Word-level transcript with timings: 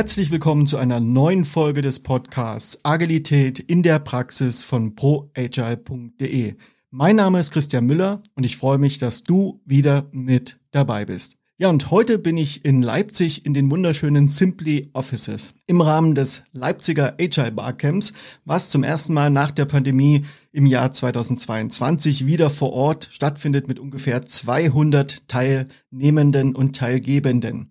Herzlich 0.00 0.30
willkommen 0.30 0.66
zu 0.66 0.78
einer 0.78 0.98
neuen 0.98 1.44
Folge 1.44 1.82
des 1.82 2.00
Podcasts 2.00 2.82
Agilität 2.84 3.58
in 3.58 3.82
der 3.82 3.98
Praxis 3.98 4.62
von 4.62 4.94
proagile.de. 4.94 6.54
Mein 6.90 7.16
Name 7.16 7.38
ist 7.38 7.50
Christian 7.50 7.84
Müller 7.84 8.22
und 8.34 8.44
ich 8.44 8.56
freue 8.56 8.78
mich, 8.78 8.96
dass 8.96 9.24
du 9.24 9.60
wieder 9.66 10.08
mit 10.10 10.58
dabei 10.70 11.04
bist. 11.04 11.36
Ja, 11.58 11.68
und 11.68 11.90
heute 11.90 12.18
bin 12.18 12.38
ich 12.38 12.64
in 12.64 12.80
Leipzig 12.80 13.44
in 13.44 13.52
den 13.52 13.70
wunderschönen 13.70 14.30
Simply 14.30 14.88
Offices 14.94 15.52
im 15.66 15.82
Rahmen 15.82 16.14
des 16.14 16.44
Leipziger 16.52 17.16
Agile 17.20 17.52
Barcamps, 17.52 18.14
was 18.46 18.70
zum 18.70 18.82
ersten 18.82 19.12
Mal 19.12 19.28
nach 19.28 19.50
der 19.50 19.66
Pandemie 19.66 20.24
im 20.50 20.64
Jahr 20.64 20.92
2022 20.92 22.24
wieder 22.24 22.48
vor 22.48 22.72
Ort 22.72 23.08
stattfindet 23.10 23.68
mit 23.68 23.78
ungefähr 23.78 24.22
200 24.22 25.28
Teilnehmenden 25.28 26.56
und 26.56 26.74
Teilgebenden. 26.74 27.68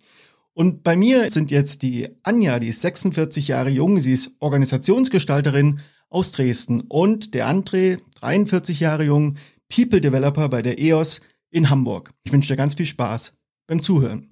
Und 0.53 0.83
bei 0.83 0.95
mir 0.95 1.29
sind 1.31 1.51
jetzt 1.51 1.83
die 1.83 2.09
Anja, 2.23 2.59
die 2.59 2.69
ist 2.69 2.81
46 2.81 3.47
Jahre 3.47 3.69
jung, 3.69 3.99
sie 3.99 4.13
ist 4.13 4.31
Organisationsgestalterin 4.39 5.79
aus 6.09 6.31
Dresden 6.31 6.81
und 6.81 7.33
der 7.33 7.47
André, 7.47 7.99
43 8.19 8.79
Jahre 8.79 9.03
jung, 9.03 9.35
People 9.73 10.01
Developer 10.01 10.49
bei 10.49 10.61
der 10.61 10.79
EOS 10.79 11.21
in 11.51 11.69
Hamburg. 11.69 12.11
Ich 12.23 12.33
wünsche 12.33 12.53
dir 12.53 12.57
ganz 12.57 12.75
viel 12.75 12.87
Spaß 12.87 13.33
beim 13.67 13.83
Zuhören. 13.83 14.27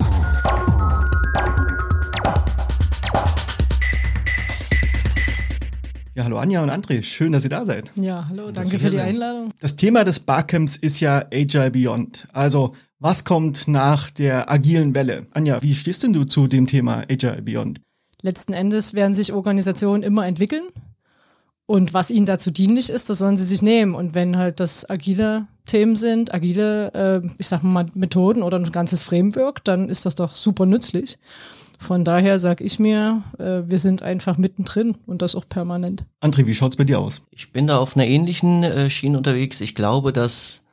Ja, 6.16 6.24
hallo 6.24 6.40
Anja 6.40 6.64
und 6.64 6.72
André, 6.72 7.04
schön, 7.04 7.32
dass 7.32 7.44
ihr 7.44 7.52
da 7.52 7.64
seid. 7.64 7.92
Ja, 7.94 8.28
hallo, 8.28 8.50
danke 8.50 8.80
für 8.80 8.90
die 8.90 9.00
Einladung. 9.00 9.52
Das 9.60 9.76
Thema 9.76 10.04
des 10.04 10.20
Barcamps 10.20 10.76
ist 10.76 11.00
ja 11.00 11.24
Agile 11.32 11.70
Beyond. 11.70 12.28
Also, 12.34 12.74
was 13.00 13.26
kommt 13.26 13.68
nach 13.68 14.10
der 14.10 14.50
agilen 14.50 14.96
Welle? 14.96 15.28
Anja, 15.32 15.62
wie 15.62 15.76
stehst 15.76 16.04
denn 16.04 16.14
du 16.14 16.24
zu 16.24 16.48
dem 16.48 16.68
Thema 16.68 17.04
Agile 17.10 17.42
Beyond? 17.42 17.82
Letzten 18.22 18.54
Endes 18.54 18.94
werden 18.94 19.14
sich 19.14 19.34
Organisationen 19.34 20.04
immer 20.04 20.26
entwickeln. 20.26 20.64
Und 21.68 21.94
was 21.94 22.12
ihnen 22.12 22.26
dazu 22.26 22.50
dienlich 22.50 22.90
ist, 22.90 23.10
das 23.10 23.20
sollen 23.20 23.38
sie 23.38 23.46
sich 23.46 23.62
nehmen. 23.62 23.94
Und 23.94 24.16
wenn 24.16 24.38
halt 24.38 24.60
das 24.60 24.90
agile 24.90 25.48
Themen 25.66 25.98
sind, 25.98 26.34
agile, 26.34 26.94
äh, 26.94 27.30
ich 27.38 27.48
sag 27.48 27.62
mal, 27.62 27.86
Methoden 27.94 28.42
oder 28.42 28.58
ein 28.58 28.72
ganzes 28.72 29.04
Framework, 29.04 29.64
dann 29.66 29.90
ist 29.90 30.06
das 30.06 30.16
doch 30.16 30.36
super 30.36 30.66
nützlich. 30.66 31.20
Von 31.78 32.06
daher 32.06 32.40
sage 32.40 32.64
ich 32.64 32.80
mir, 32.80 33.22
äh, 33.38 33.62
wir 33.70 33.80
sind 33.80 34.02
einfach 34.02 34.38
mittendrin 34.38 34.98
und 35.06 35.22
das 35.22 35.36
auch 35.36 35.48
permanent. 35.48 36.06
André, 36.22 36.48
wie 36.48 36.56
schaut's 36.56 36.78
bei 36.78 36.86
dir 36.86 37.00
aus? 37.00 37.28
Ich 37.32 37.52
bin 37.52 37.68
da 37.68 37.78
auf 37.78 37.96
einer 37.96 38.08
ähnlichen 38.08 38.64
äh, 38.64 38.90
Schiene 38.90 39.18
unterwegs. 39.18 39.62
Ich 39.62 39.76
glaube, 39.76 40.14
dass 40.14 40.64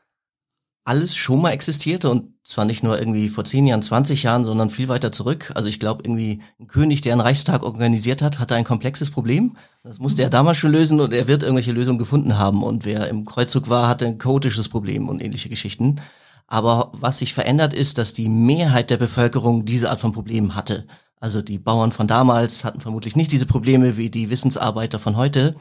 alles 0.84 1.16
schon 1.16 1.40
mal 1.40 1.50
existierte 1.50 2.10
und 2.10 2.34
zwar 2.44 2.66
nicht 2.66 2.82
nur 2.82 2.98
irgendwie 2.98 3.30
vor 3.30 3.44
zehn 3.44 3.66
Jahren, 3.66 3.82
20 3.82 4.22
Jahren, 4.22 4.44
sondern 4.44 4.68
viel 4.68 4.88
weiter 4.88 5.12
zurück. 5.12 5.50
Also 5.54 5.68
ich 5.68 5.80
glaube, 5.80 6.02
irgendwie 6.04 6.42
ein 6.60 6.66
König, 6.66 7.00
der 7.00 7.12
einen 7.12 7.22
Reichstag 7.22 7.62
organisiert 7.62 8.20
hat, 8.20 8.38
hatte 8.38 8.54
ein 8.54 8.64
komplexes 8.64 9.10
Problem. 9.10 9.56
Das 9.82 9.98
musste 9.98 10.22
er 10.22 10.28
damals 10.28 10.58
schon 10.58 10.72
lösen 10.72 11.00
und 11.00 11.14
er 11.14 11.26
wird 11.26 11.42
irgendwelche 11.42 11.72
Lösungen 11.72 11.98
gefunden 11.98 12.38
haben. 12.38 12.62
Und 12.62 12.84
wer 12.84 13.08
im 13.08 13.24
Kreuzzug 13.24 13.70
war, 13.70 13.88
hatte 13.88 14.06
ein 14.06 14.18
chaotisches 14.18 14.68
Problem 14.68 15.08
und 15.08 15.22
ähnliche 15.22 15.48
Geschichten. 15.48 16.02
Aber 16.46 16.92
was 16.92 17.18
sich 17.18 17.32
verändert 17.32 17.72
ist, 17.72 17.96
dass 17.96 18.12
die 18.12 18.28
Mehrheit 18.28 18.90
der 18.90 18.98
Bevölkerung 18.98 19.64
diese 19.64 19.88
Art 19.88 20.00
von 20.00 20.12
Problemen 20.12 20.54
hatte. 20.54 20.86
Also 21.18 21.40
die 21.40 21.58
Bauern 21.58 21.92
von 21.92 22.06
damals 22.06 22.64
hatten 22.64 22.82
vermutlich 22.82 23.16
nicht 23.16 23.32
diese 23.32 23.46
Probleme 23.46 23.96
wie 23.96 24.10
die 24.10 24.28
Wissensarbeiter 24.28 24.98
von 24.98 25.16
heute. 25.16 25.54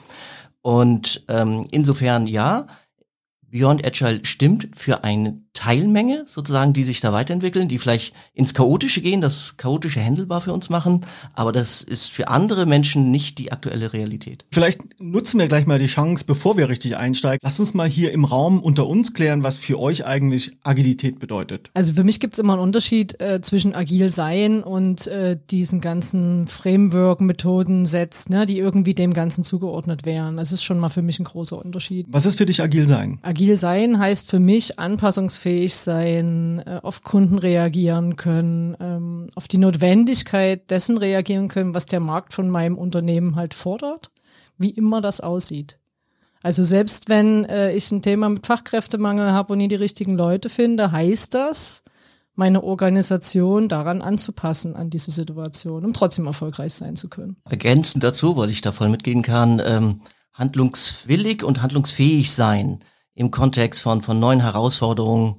Und 0.61 1.23
ähm, 1.29 1.65
insofern 1.71 2.27
ja, 2.27 2.67
Beyond 3.53 3.85
Agile 3.85 4.25
stimmt 4.25 4.69
für 4.75 5.03
eine 5.03 5.42
Teilmenge 5.53 6.25
sozusagen, 6.27 6.73
die 6.73 6.83
sich 6.83 6.99
da 6.99 7.13
weiterentwickeln, 7.13 7.67
die 7.67 7.77
vielleicht 7.77 8.13
ins 8.33 8.53
Chaotische 8.55 9.01
gehen, 9.01 9.21
das 9.21 9.55
Chaotische 9.57 10.01
handelbar 10.03 10.41
für 10.41 10.51
uns 10.51 10.69
machen, 10.69 11.05
aber 11.35 11.51
das 11.51 11.83
ist 11.83 12.07
für 12.07 12.27
andere 12.27 12.65
Menschen 12.65 13.11
nicht 13.11 13.37
die 13.37 13.51
aktuelle 13.51 13.93
Realität. 13.93 14.45
Vielleicht 14.51 14.81
nutzen 14.99 15.39
wir 15.39 15.47
gleich 15.47 15.67
mal 15.67 15.77
die 15.77 15.85
Chance, 15.85 16.25
bevor 16.25 16.57
wir 16.57 16.69
richtig 16.69 16.97
einsteigen. 16.97 17.39
Lasst 17.43 17.59
uns 17.59 17.75
mal 17.75 17.87
hier 17.87 18.11
im 18.11 18.25
Raum 18.25 18.61
unter 18.61 18.87
uns 18.87 19.13
klären, 19.13 19.43
was 19.43 19.59
für 19.59 19.79
euch 19.79 20.05
eigentlich 20.05 20.53
Agilität 20.63 21.19
bedeutet. 21.19 21.69
Also 21.75 21.93
für 21.93 22.03
mich 22.03 22.19
gibt 22.19 22.33
es 22.33 22.39
immer 22.39 22.53
einen 22.53 22.63
Unterschied 22.63 23.21
äh, 23.21 23.39
zwischen 23.41 23.75
agil 23.75 24.11
sein 24.11 24.63
und 24.63 25.05
äh, 25.05 25.37
diesen 25.51 25.81
ganzen 25.81 26.47
Framework-Methoden 26.47 27.85
setzt, 27.85 28.31
ne, 28.31 28.47
die 28.47 28.57
irgendwie 28.57 28.95
dem 28.95 29.13
Ganzen 29.13 29.43
zugeordnet 29.43 30.05
wären. 30.05 30.37
Das 30.37 30.51
ist 30.51 30.63
schon 30.63 30.79
mal 30.79 30.89
für 30.89 31.03
mich 31.03 31.19
ein 31.19 31.25
großer 31.25 31.63
Unterschied. 31.63 32.07
Was 32.09 32.25
ist 32.25 32.39
für 32.39 32.47
dich 32.47 32.61
agil 32.61 32.87
sein? 32.87 33.19
Agil 33.21 33.55
sein 33.55 33.99
heißt 33.99 34.29
für 34.29 34.39
mich 34.39 34.79
anpassungsfähig 34.79 35.42
anpassungsfähig 35.43 35.75
sein, 35.75 36.63
äh, 36.65 36.79
auf 36.81 37.03
Kunden 37.03 37.37
reagieren 37.37 38.15
können, 38.15 38.75
ähm, 38.79 39.27
auf 39.35 39.47
die 39.47 39.57
Notwendigkeit 39.57 40.69
dessen 40.69 40.97
reagieren 40.97 41.47
können, 41.47 41.73
was 41.73 41.85
der 41.85 41.99
Markt 41.99 42.33
von 42.33 42.49
meinem 42.49 42.77
Unternehmen 42.77 43.35
halt 43.35 43.53
fordert, 43.53 44.11
wie 44.57 44.71
immer 44.71 45.01
das 45.01 45.21
aussieht. 45.21 45.77
Also 46.41 46.63
selbst 46.63 47.09
wenn 47.09 47.45
äh, 47.45 47.73
ich 47.73 47.91
ein 47.91 48.01
Thema 48.01 48.29
mit 48.29 48.45
Fachkräftemangel 48.45 49.31
habe 49.31 49.53
und 49.53 49.59
nie 49.59 49.67
die 49.67 49.75
richtigen 49.75 50.15
Leute 50.15 50.49
finde, 50.49 50.91
heißt 50.91 51.33
das, 51.33 51.83
meine 52.35 52.63
Organisation 52.63 53.69
daran 53.69 54.01
anzupassen 54.01 54.75
an 54.75 54.89
diese 54.89 55.11
Situation, 55.11 55.85
um 55.85 55.93
trotzdem 55.93 56.25
erfolgreich 56.25 56.73
sein 56.73 56.95
zu 56.95 57.07
können. 57.07 57.37
Ergänzend 57.49 58.03
dazu, 58.03 58.35
weil 58.35 58.49
ich 58.49 58.61
da 58.61 58.71
voll 58.71 58.89
mitgehen 58.89 59.21
kann, 59.21 59.61
ähm, 59.63 60.01
handlungswillig 60.33 61.43
und 61.43 61.61
handlungsfähig 61.61 62.31
sein 62.33 62.79
im 63.15 63.31
Kontext 63.31 63.81
von, 63.81 64.01
von 64.01 64.19
neuen 64.19 64.41
Herausforderungen, 64.41 65.35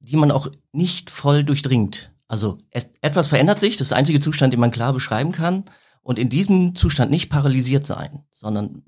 die 0.00 0.16
man 0.16 0.30
auch 0.30 0.48
nicht 0.72 1.10
voll 1.10 1.44
durchdringt. 1.44 2.12
Also 2.28 2.58
es, 2.70 2.88
etwas 3.00 3.28
verändert 3.28 3.60
sich, 3.60 3.76
das 3.76 3.86
ist 3.86 3.90
der 3.90 3.98
einzige 3.98 4.20
Zustand, 4.20 4.52
den 4.52 4.60
man 4.60 4.70
klar 4.70 4.92
beschreiben 4.92 5.32
kann. 5.32 5.64
Und 6.02 6.18
in 6.18 6.28
diesem 6.28 6.74
Zustand 6.74 7.10
nicht 7.10 7.30
paralysiert 7.30 7.86
sein, 7.86 8.24
sondern 8.32 8.82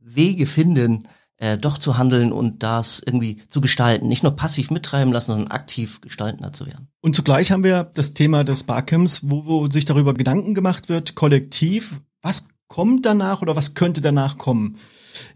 Wege 0.00 0.46
finden, 0.46 1.06
äh, 1.38 1.58
doch 1.58 1.78
zu 1.78 1.98
handeln 1.98 2.32
und 2.32 2.62
das 2.62 3.02
irgendwie 3.04 3.42
zu 3.48 3.60
gestalten. 3.60 4.08
Nicht 4.08 4.22
nur 4.22 4.34
passiv 4.34 4.70
mittreiben 4.70 5.12
lassen, 5.12 5.32
sondern 5.32 5.50
aktiv 5.50 6.00
gestaltender 6.00 6.52
zu 6.52 6.66
werden. 6.66 6.88
Und 7.00 7.14
zugleich 7.14 7.52
haben 7.52 7.62
wir 7.62 7.84
das 7.94 8.14
Thema 8.14 8.42
des 8.42 8.64
Barcamps, 8.64 9.20
wo, 9.22 9.44
wo 9.44 9.70
sich 9.70 9.84
darüber 9.84 10.14
Gedanken 10.14 10.54
gemacht 10.54 10.88
wird, 10.88 11.14
kollektiv, 11.14 12.00
was 12.22 12.48
kommt 12.68 13.06
danach 13.06 13.42
oder 13.42 13.54
was 13.54 13.74
könnte 13.74 14.00
danach 14.00 14.38
kommen? 14.38 14.78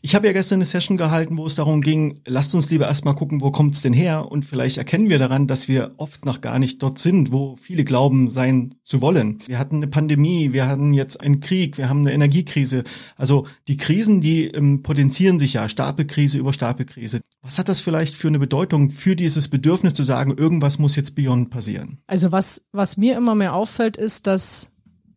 Ich 0.01 0.15
habe 0.15 0.27
ja 0.27 0.33
gestern 0.33 0.57
eine 0.57 0.65
Session 0.65 0.97
gehalten, 0.97 1.39
wo 1.39 1.47
es 1.47 1.55
darum 1.55 1.81
ging, 1.81 2.21
lasst 2.27 2.55
uns 2.55 2.71
lieber 2.71 2.87
erstmal 2.87 3.15
gucken, 3.15 3.41
wo 3.41 3.51
kommt's 3.51 3.83
denn 3.83 3.93
her? 3.93 4.31
Und 4.31 4.45
vielleicht 4.45 4.79
erkennen 4.79 5.09
wir 5.09 5.19
daran, 5.19 5.47
dass 5.47 5.69
wir 5.69 5.93
oft 5.97 6.25
noch 6.25 6.41
gar 6.41 6.59
nicht 6.59 6.83
dort 6.83 6.99
sind, 6.99 7.33
wo 7.33 7.57
viele 7.57 7.85
glauben, 7.85 8.31
sein 8.31 8.75
zu 8.85 9.01
wollen. 9.01 9.39
Wir 9.47 9.59
hatten 9.59 9.77
eine 9.77 9.87
Pandemie, 9.87 10.53
wir 10.53 10.67
hatten 10.67 10.95
jetzt 10.95 11.21
einen 11.21 11.41
Krieg, 11.41 11.79
wir 11.79 11.89
haben 11.89 12.01
eine 12.01 12.13
Energiekrise. 12.13 12.85
Also 13.17 13.47
die 13.69 13.77
Krisen, 13.77 14.21
die 14.21 14.47
ähm, 14.47 14.83
potenzieren 14.83 15.39
sich 15.39 15.55
ja, 15.55 15.69
Stapelkrise 15.69 16.39
über 16.39 16.53
Stapelkrise. 16.53 17.21
Was 17.43 17.59
hat 17.59 17.69
das 17.69 17.81
vielleicht 17.81 18.15
für 18.15 18.29
eine 18.29 18.39
Bedeutung 18.39 18.91
für 18.91 19.17
dieses 19.17 19.49
Bedürfnis 19.49 19.95
zu 19.95 20.05
sagen, 20.05 20.37
irgendwas 20.37 20.79
muss 20.79 20.97
jetzt 20.97 21.15
beyond 21.15 21.51
passieren? 21.51 21.99
Also 22.07 22.33
was, 22.33 22.63
was 22.73 22.97
mir 22.97 23.17
immer 23.17 23.35
mehr 23.35 23.55
auffällt, 23.55 23.97
ist, 23.97 24.27
dass 24.27 24.70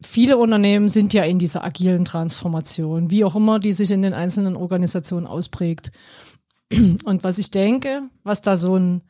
viele 0.03 0.38
Unternehmen 0.38 0.90
sind 0.90 1.14
ja 1.14 1.24
in 1.24 1.40
dieser 1.40 1.64
agilen 1.64 2.06
Transformation, 2.06 3.09
wie 3.09 3.24
auch 3.24 3.36
immer 3.36 3.59
die 3.59 3.74
sich 3.74 3.91
in 3.91 4.02
den 4.02 4.14
einzelnen 4.14 4.56
Organisationen 4.56 5.28
ausprägt. 5.28 5.91
Und 6.72 7.24
was 7.24 7.40
ich 7.40 7.52
denke, 7.52 8.03
was 8.24 8.41
da 8.41 8.56
so 8.56 8.78
ein 8.78 9.02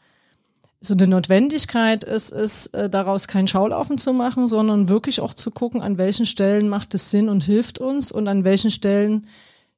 so 0.86 0.94
eine 0.96 1.08
Notwendigkeit 1.08 2.04
ist, 2.04 2.30
ist 2.30 2.68
äh, 2.74 2.90
daraus 2.90 3.30
kein 3.30 3.48
Schaulaufen 3.48 3.98
zu 3.98 4.12
machen, 4.12 4.50
sondern 4.50 4.90
wirklich 4.90 5.22
auch 5.22 5.34
zu 5.34 5.50
gucken, 5.50 5.82
an 5.82 5.98
welchen 5.98 6.26
Stellen 6.26 6.68
macht 6.68 6.94
es 6.94 7.10
Sinn 7.10 7.30
und 7.30 7.42
hilft 7.42 7.80
uns 7.80 8.12
und 8.12 8.28
an 8.28 8.44
welchen 8.44 8.70
Stellen 8.70 9.28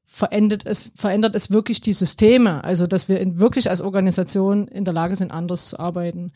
verändert 0.04 0.66
es, 0.66 0.92
verändert 0.96 1.36
es 1.36 1.52
wirklich 1.52 1.80
die 1.80 1.94
Systeme. 1.94 2.64
Also, 2.64 2.88
dass 2.88 3.08
wir 3.08 3.20
in, 3.20 3.40
wirklich 3.40 3.70
als 3.70 3.82
Organisation 3.82 4.68
in 4.68 4.84
der 4.84 4.96
Lage 4.96 5.16
sind, 5.16 5.32
anders 5.32 5.68
zu 5.68 5.80
arbeiten. 5.80 6.32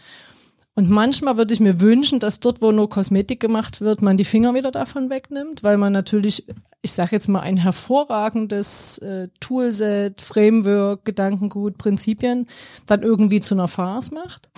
Und 0.75 0.89
manchmal 0.89 1.35
würde 1.35 1.53
ich 1.53 1.59
mir 1.59 1.81
wünschen, 1.81 2.19
dass 2.19 2.39
dort, 2.39 2.61
wo 2.61 2.71
nur 2.71 2.89
Kosmetik 2.89 3.39
gemacht 3.39 3.81
wird, 3.81 4.01
man 4.01 4.17
die 4.17 4.25
Finger 4.25 4.53
wieder 4.53 4.71
davon 4.71 5.09
wegnimmt, 5.09 5.61
weil 5.61 5.77
man 5.77 5.91
natürlich, 5.91 6.45
ich 6.81 6.93
sage 6.93 7.11
jetzt 7.11 7.27
mal, 7.27 7.41
ein 7.41 7.57
hervorragendes 7.57 8.99
äh, 8.99 9.27
Toolset, 9.39 10.21
Framework, 10.21 11.03
Gedankengut, 11.03 11.77
Prinzipien 11.77 12.47
dann 12.85 13.03
irgendwie 13.03 13.41
zu 13.41 13.55
einer 13.55 13.67
Farce 13.67 14.11
macht. 14.11 14.49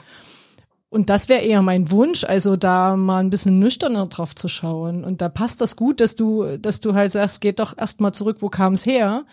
Und 0.90 1.10
das 1.10 1.30
wäre 1.30 1.42
eher 1.42 1.62
mein 1.62 1.90
Wunsch, 1.90 2.26
also 2.26 2.58
da 2.58 2.98
mal 2.98 3.20
ein 3.20 3.30
bisschen 3.30 3.60
nüchterner 3.60 4.06
drauf 4.08 4.36
zu 4.36 4.50
schauen. 4.50 5.06
Und 5.06 5.22
da 5.22 5.30
passt 5.30 5.62
das 5.62 5.78
gut, 5.78 6.02
dass 6.02 6.16
du, 6.16 6.58
dass 6.58 6.82
du 6.82 6.94
halt 6.94 7.14
sagst, 7.14 7.40
geht 7.42 7.60
doch 7.60 7.78
erstmal 7.78 8.14
zurück, 8.14 8.38
wo 8.42 8.50
kam 8.50 8.74
es 8.74 8.86
her? 8.86 9.26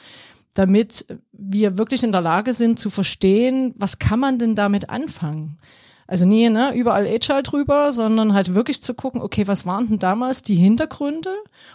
damit 0.55 1.07
wir 1.31 1.79
wirklich 1.79 2.03
in 2.03 2.11
der 2.11 2.21
Lage 2.21 2.53
sind 2.53 2.81
zu 2.81 2.91
verstehen, 2.91 3.75
was 3.77 4.01
kann 4.01 4.19
man 4.19 4.39
denn 4.41 4.57
damit 4.57 4.91
anfangen? 4.91 5.59
Also 6.11 6.25
nie 6.25 6.49
ne, 6.49 6.75
überall 6.75 7.07
Agile 7.07 7.43
drüber, 7.43 7.93
sondern 7.93 8.33
halt 8.33 8.55
wirklich 8.55 8.83
zu 8.83 8.95
gucken, 8.95 9.21
okay, 9.21 9.47
was 9.47 9.67
waren 9.67 9.89
denn 9.89 9.99
damals 9.99 10.43
die 10.43 10.55
Hintergründe 10.55 11.29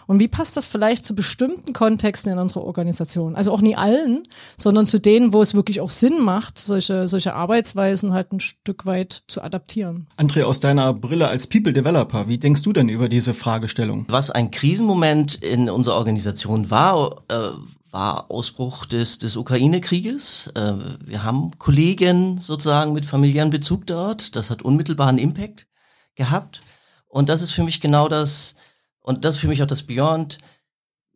und 0.08 0.18
wie 0.18 0.26
passt 0.26 0.56
das 0.56 0.66
vielleicht 0.66 1.04
zu 1.04 1.14
bestimmten 1.14 1.72
Kontexten 1.72 2.32
in 2.32 2.40
unserer 2.40 2.64
Organisation? 2.64 3.36
Also 3.36 3.52
auch 3.52 3.60
nie 3.60 3.76
allen, 3.76 4.24
sondern 4.56 4.86
zu 4.86 4.98
denen, 4.98 5.32
wo 5.32 5.40
es 5.40 5.54
wirklich 5.54 5.80
auch 5.80 5.90
Sinn 5.90 6.20
macht, 6.20 6.58
solche, 6.58 7.06
solche 7.06 7.34
Arbeitsweisen 7.34 8.12
halt 8.12 8.32
ein 8.32 8.40
Stück 8.40 8.86
weit 8.86 9.22
zu 9.28 9.40
adaptieren. 9.40 10.08
André, 10.18 10.42
aus 10.42 10.58
deiner 10.58 10.92
Brille 10.94 11.28
als 11.28 11.46
People 11.46 11.72
Developer, 11.72 12.26
wie 12.26 12.38
denkst 12.38 12.62
du 12.62 12.72
denn 12.72 12.88
über 12.88 13.08
diese 13.08 13.34
Fragestellung? 13.34 14.04
Was 14.08 14.30
ein 14.30 14.50
Krisenmoment 14.50 15.36
in 15.36 15.70
unserer 15.70 15.94
Organisation 15.94 16.72
war, 16.72 17.22
äh, 17.28 17.50
war 17.94 18.28
Ausbruch 18.28 18.86
des, 18.86 19.18
des 19.18 19.36
Ukraine-Krieges. 19.36 20.48
Äh, 20.56 20.72
wir 21.06 21.22
haben 21.22 21.56
Kollegen 21.58 22.40
sozusagen 22.40 22.92
mit 22.92 23.06
familiären 23.06 23.50
Bezug 23.50 23.86
dort. 23.86 24.34
Das 24.34 24.50
hat 24.50 24.62
unmittelbaren 24.62 25.16
Impact 25.16 25.68
gehabt. 26.16 26.60
Und 27.06 27.28
das 27.28 27.40
ist 27.40 27.52
für 27.52 27.62
mich 27.62 27.80
genau 27.80 28.08
das, 28.08 28.56
und 28.98 29.24
das 29.24 29.36
ist 29.36 29.40
für 29.40 29.46
mich 29.46 29.62
auch 29.62 29.68
das 29.68 29.84
Beyond. 29.84 30.38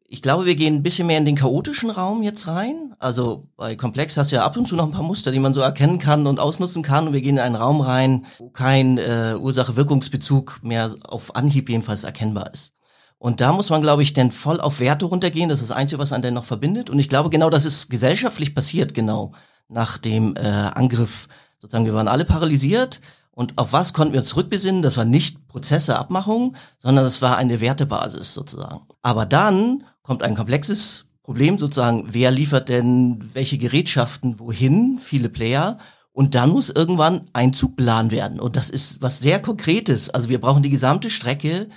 Ich 0.05 0.23
glaube, 0.23 0.47
wir 0.47 0.55
gehen 0.55 0.77
ein 0.77 0.83
bisschen 0.85 1.09
mehr 1.09 1.19
in 1.19 1.27
den 1.27 1.35
chaotischen 1.35 1.91
Raum 1.91 2.23
jetzt 2.23 2.47
rein. 2.47 2.95
Also 3.01 3.49
bei 3.57 3.75
Komplex 3.75 4.17
hast 4.17 4.31
du 4.31 4.37
ja 4.37 4.45
ab 4.45 4.57
und 4.57 4.69
zu 4.69 4.77
noch 4.77 4.87
ein 4.87 4.93
paar 4.93 5.03
Muster, 5.03 5.33
die 5.33 5.41
man 5.41 5.55
so 5.55 5.61
erkennen 5.61 5.99
kann 5.99 6.29
und 6.29 6.39
ausnutzen 6.39 6.85
kann. 6.85 7.09
Und 7.09 7.13
wir 7.13 7.23
gehen 7.23 7.39
in 7.39 7.43
einen 7.43 7.57
Raum 7.57 7.81
rein, 7.81 8.25
wo 8.39 8.51
kein 8.51 8.99
äh, 8.99 9.35
Ursache-Wirkungsbezug 9.37 10.61
mehr 10.63 10.95
auf 11.03 11.35
Anhieb 11.35 11.69
jedenfalls 11.69 12.05
erkennbar 12.05 12.53
ist. 12.53 12.78
Und 13.19 13.41
da 13.41 13.53
muss 13.53 13.71
man, 13.71 13.83
glaube 13.83 14.03
ich, 14.03 14.13
denn 14.13 14.31
voll 14.31 14.61
auf 14.61 14.81
Werte 14.81 15.07
runtergehen. 15.07 15.49
Das 15.49 15.61
ist 15.61 15.71
das 15.71 15.77
Einzige, 15.77 15.99
was 15.99 16.13
einen 16.13 16.23
denn 16.23 16.35
noch 16.35 16.45
verbindet. 16.45 16.89
Und 16.89 16.99
ich 16.99 17.09
glaube, 17.09 17.31
genau 17.31 17.51
das 17.51 17.65
ist 17.65 17.91
gesellschaftlich 17.91 18.55
passiert, 18.55 18.95
genau 18.95 19.33
nach 19.69 19.99
dem 19.99 20.37
äh, 20.37 20.41
Angriff. 20.41 21.27
Sozusagen, 21.59 21.85
wir 21.85 21.95
waren 21.95 22.09
alle 22.09 22.25
paralysiert. 22.25 23.01
Und 23.33 23.59
auf 23.59 23.73
was 23.73 23.93
konnten 23.93 24.13
wir 24.13 24.21
uns 24.21 24.31
zurückbesinnen? 24.31 24.83
Das 24.83 24.97
war 24.97 25.05
nicht 25.05 25.49
Prozesse, 25.49 25.99
Abmachungen, 25.99 26.57
sondern 26.79 27.05
das 27.05 27.23
war 27.23 27.37
eine 27.37 27.61
Wertebasis 27.61 28.35
sozusagen. 28.35 28.83
Aber 29.03 29.27
dann 29.27 29.85
kommt 30.03 30.23
ein 30.23 30.35
komplexes 30.35 31.07
Problem 31.23 31.59
sozusagen, 31.59 32.07
wer 32.11 32.31
liefert 32.31 32.69
denn 32.69 33.31
welche 33.35 33.59
Gerätschaften 33.59 34.39
wohin? 34.39 34.99
Viele 34.99 35.29
Player. 35.29 35.79
Und 36.13 36.35
dann 36.35 36.51
muss 36.51 36.71
irgendwann 36.71 37.27
ein 37.33 37.53
Zugplan 37.53 38.11
werden. 38.11 38.41
Und 38.41 38.57
das 38.57 38.71
ist 38.71 39.03
was 39.03 39.21
sehr 39.21 39.41
Konkretes. 39.41 40.11
Also 40.11 40.29
wir 40.29 40.41
brauchen 40.41 40.63
die 40.63 40.71
gesamte 40.71 41.11
Strecke 41.11 41.69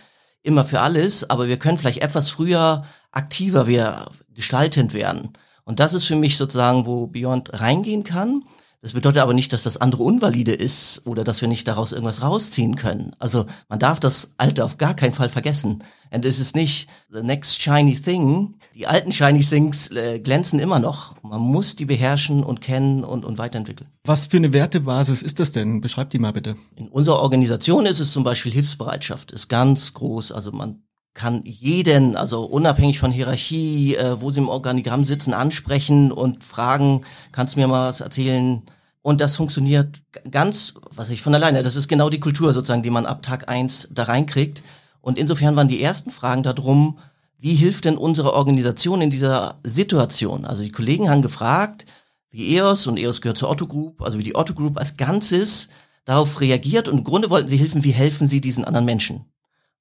immer 0.43 0.65
für 0.65 0.81
alles, 0.81 1.29
aber 1.29 1.47
wir 1.47 1.57
können 1.57 1.77
vielleicht 1.77 2.01
etwas 2.01 2.29
früher 2.29 2.85
aktiver 3.11 3.67
wieder 3.67 4.11
gestaltend 4.33 4.93
werden. 4.93 5.33
Und 5.63 5.79
das 5.79 5.93
ist 5.93 6.05
für 6.05 6.15
mich 6.15 6.37
sozusagen, 6.37 6.85
wo 6.85 7.07
Beyond 7.07 7.59
reingehen 7.59 8.03
kann. 8.03 8.43
Das 8.81 8.93
bedeutet 8.93 9.21
aber 9.21 9.35
nicht, 9.35 9.53
dass 9.53 9.61
das 9.61 9.77
andere 9.77 10.01
unvalide 10.01 10.53
ist 10.53 11.03
oder 11.05 11.23
dass 11.23 11.39
wir 11.41 11.47
nicht 11.47 11.67
daraus 11.67 11.91
irgendwas 11.91 12.23
rausziehen 12.23 12.77
können. 12.77 13.15
Also 13.19 13.45
man 13.69 13.77
darf 13.77 13.99
das 13.99 14.33
Alte 14.37 14.65
auf 14.65 14.77
gar 14.77 14.95
keinen 14.95 15.13
Fall 15.13 15.29
vergessen. 15.29 15.83
Und 16.09 16.25
es 16.25 16.39
ist 16.39 16.55
nicht 16.55 16.89
the 17.11 17.21
next 17.21 17.61
shiny 17.61 17.93
thing. 17.93 18.55
Die 18.73 18.87
alten 18.87 19.11
shiny 19.11 19.41
things 19.41 19.91
äh, 19.91 20.19
glänzen 20.19 20.59
immer 20.59 20.79
noch. 20.79 21.15
Man 21.21 21.41
muss 21.41 21.75
die 21.75 21.85
beherrschen 21.85 22.43
und 22.43 22.59
kennen 22.61 23.03
und, 23.03 23.23
und 23.23 23.37
weiterentwickeln. 23.37 23.87
Was 24.03 24.25
für 24.25 24.37
eine 24.37 24.51
Wertebasis 24.51 25.21
ist 25.21 25.39
das 25.39 25.51
denn? 25.51 25.79
Beschreib 25.79 26.09
die 26.09 26.19
mal 26.19 26.33
bitte. 26.33 26.55
In 26.75 26.87
unserer 26.87 27.19
Organisation 27.19 27.85
ist 27.85 27.99
es 27.99 28.11
zum 28.11 28.23
Beispiel 28.23 28.51
Hilfsbereitschaft, 28.51 29.31
ist 29.31 29.47
ganz 29.47 29.93
groß. 29.93 30.31
Also 30.31 30.51
man 30.51 30.81
kann 31.13 31.41
jeden, 31.43 32.15
also 32.15 32.43
unabhängig 32.43 32.99
von 32.99 33.11
Hierarchie, 33.11 33.95
äh, 33.95 34.21
wo 34.21 34.31
sie 34.31 34.39
im 34.39 34.49
Organigramm 34.49 35.03
sitzen, 35.03 35.33
ansprechen 35.33 36.11
und 36.11 36.43
fragen, 36.43 37.01
kannst 37.31 37.55
du 37.55 37.59
mir 37.59 37.67
mal 37.67 37.89
was 37.89 38.01
erzählen? 38.01 38.61
Und 39.01 39.19
das 39.19 39.35
funktioniert 39.35 40.01
ganz, 40.29 40.75
was 40.95 41.09
ich 41.09 41.21
von 41.21 41.33
alleine. 41.33 41.63
Das 41.63 41.75
ist 41.75 41.87
genau 41.87 42.09
die 42.09 42.19
Kultur 42.19 42.53
sozusagen, 42.53 42.83
die 42.83 42.91
man 42.91 43.05
ab 43.05 43.23
Tag 43.23 43.49
eins 43.49 43.89
da 43.91 44.03
reinkriegt. 44.03 44.63
Und 45.01 45.17
insofern 45.17 45.55
waren 45.55 45.67
die 45.67 45.81
ersten 45.81 46.11
Fragen 46.11 46.43
darum, 46.43 46.99
wie 47.39 47.55
hilft 47.55 47.85
denn 47.85 47.97
unsere 47.97 48.33
Organisation 48.33 49.01
in 49.01 49.09
dieser 49.09 49.55
Situation? 49.63 50.45
Also 50.45 50.61
die 50.61 50.71
Kollegen 50.71 51.09
haben 51.09 51.23
gefragt, 51.23 51.87
wie 52.29 52.55
EOS, 52.55 52.85
und 52.87 52.97
EOS 52.97 53.21
gehört 53.21 53.39
zur 53.39 53.49
Otto 53.49 53.67
Group, 53.67 54.01
also 54.03 54.19
wie 54.19 54.23
die 54.23 54.35
Otto 54.35 54.53
Group 54.53 54.77
als 54.77 54.95
Ganzes 54.95 55.69
darauf 56.05 56.39
reagiert. 56.39 56.87
Und 56.87 56.99
im 56.99 57.03
Grunde 57.03 57.31
wollten 57.31 57.49
sie 57.49 57.57
helfen, 57.57 57.83
wie 57.83 57.91
helfen 57.91 58.27
sie 58.27 58.39
diesen 58.39 58.63
anderen 58.63 58.85
Menschen? 58.85 59.25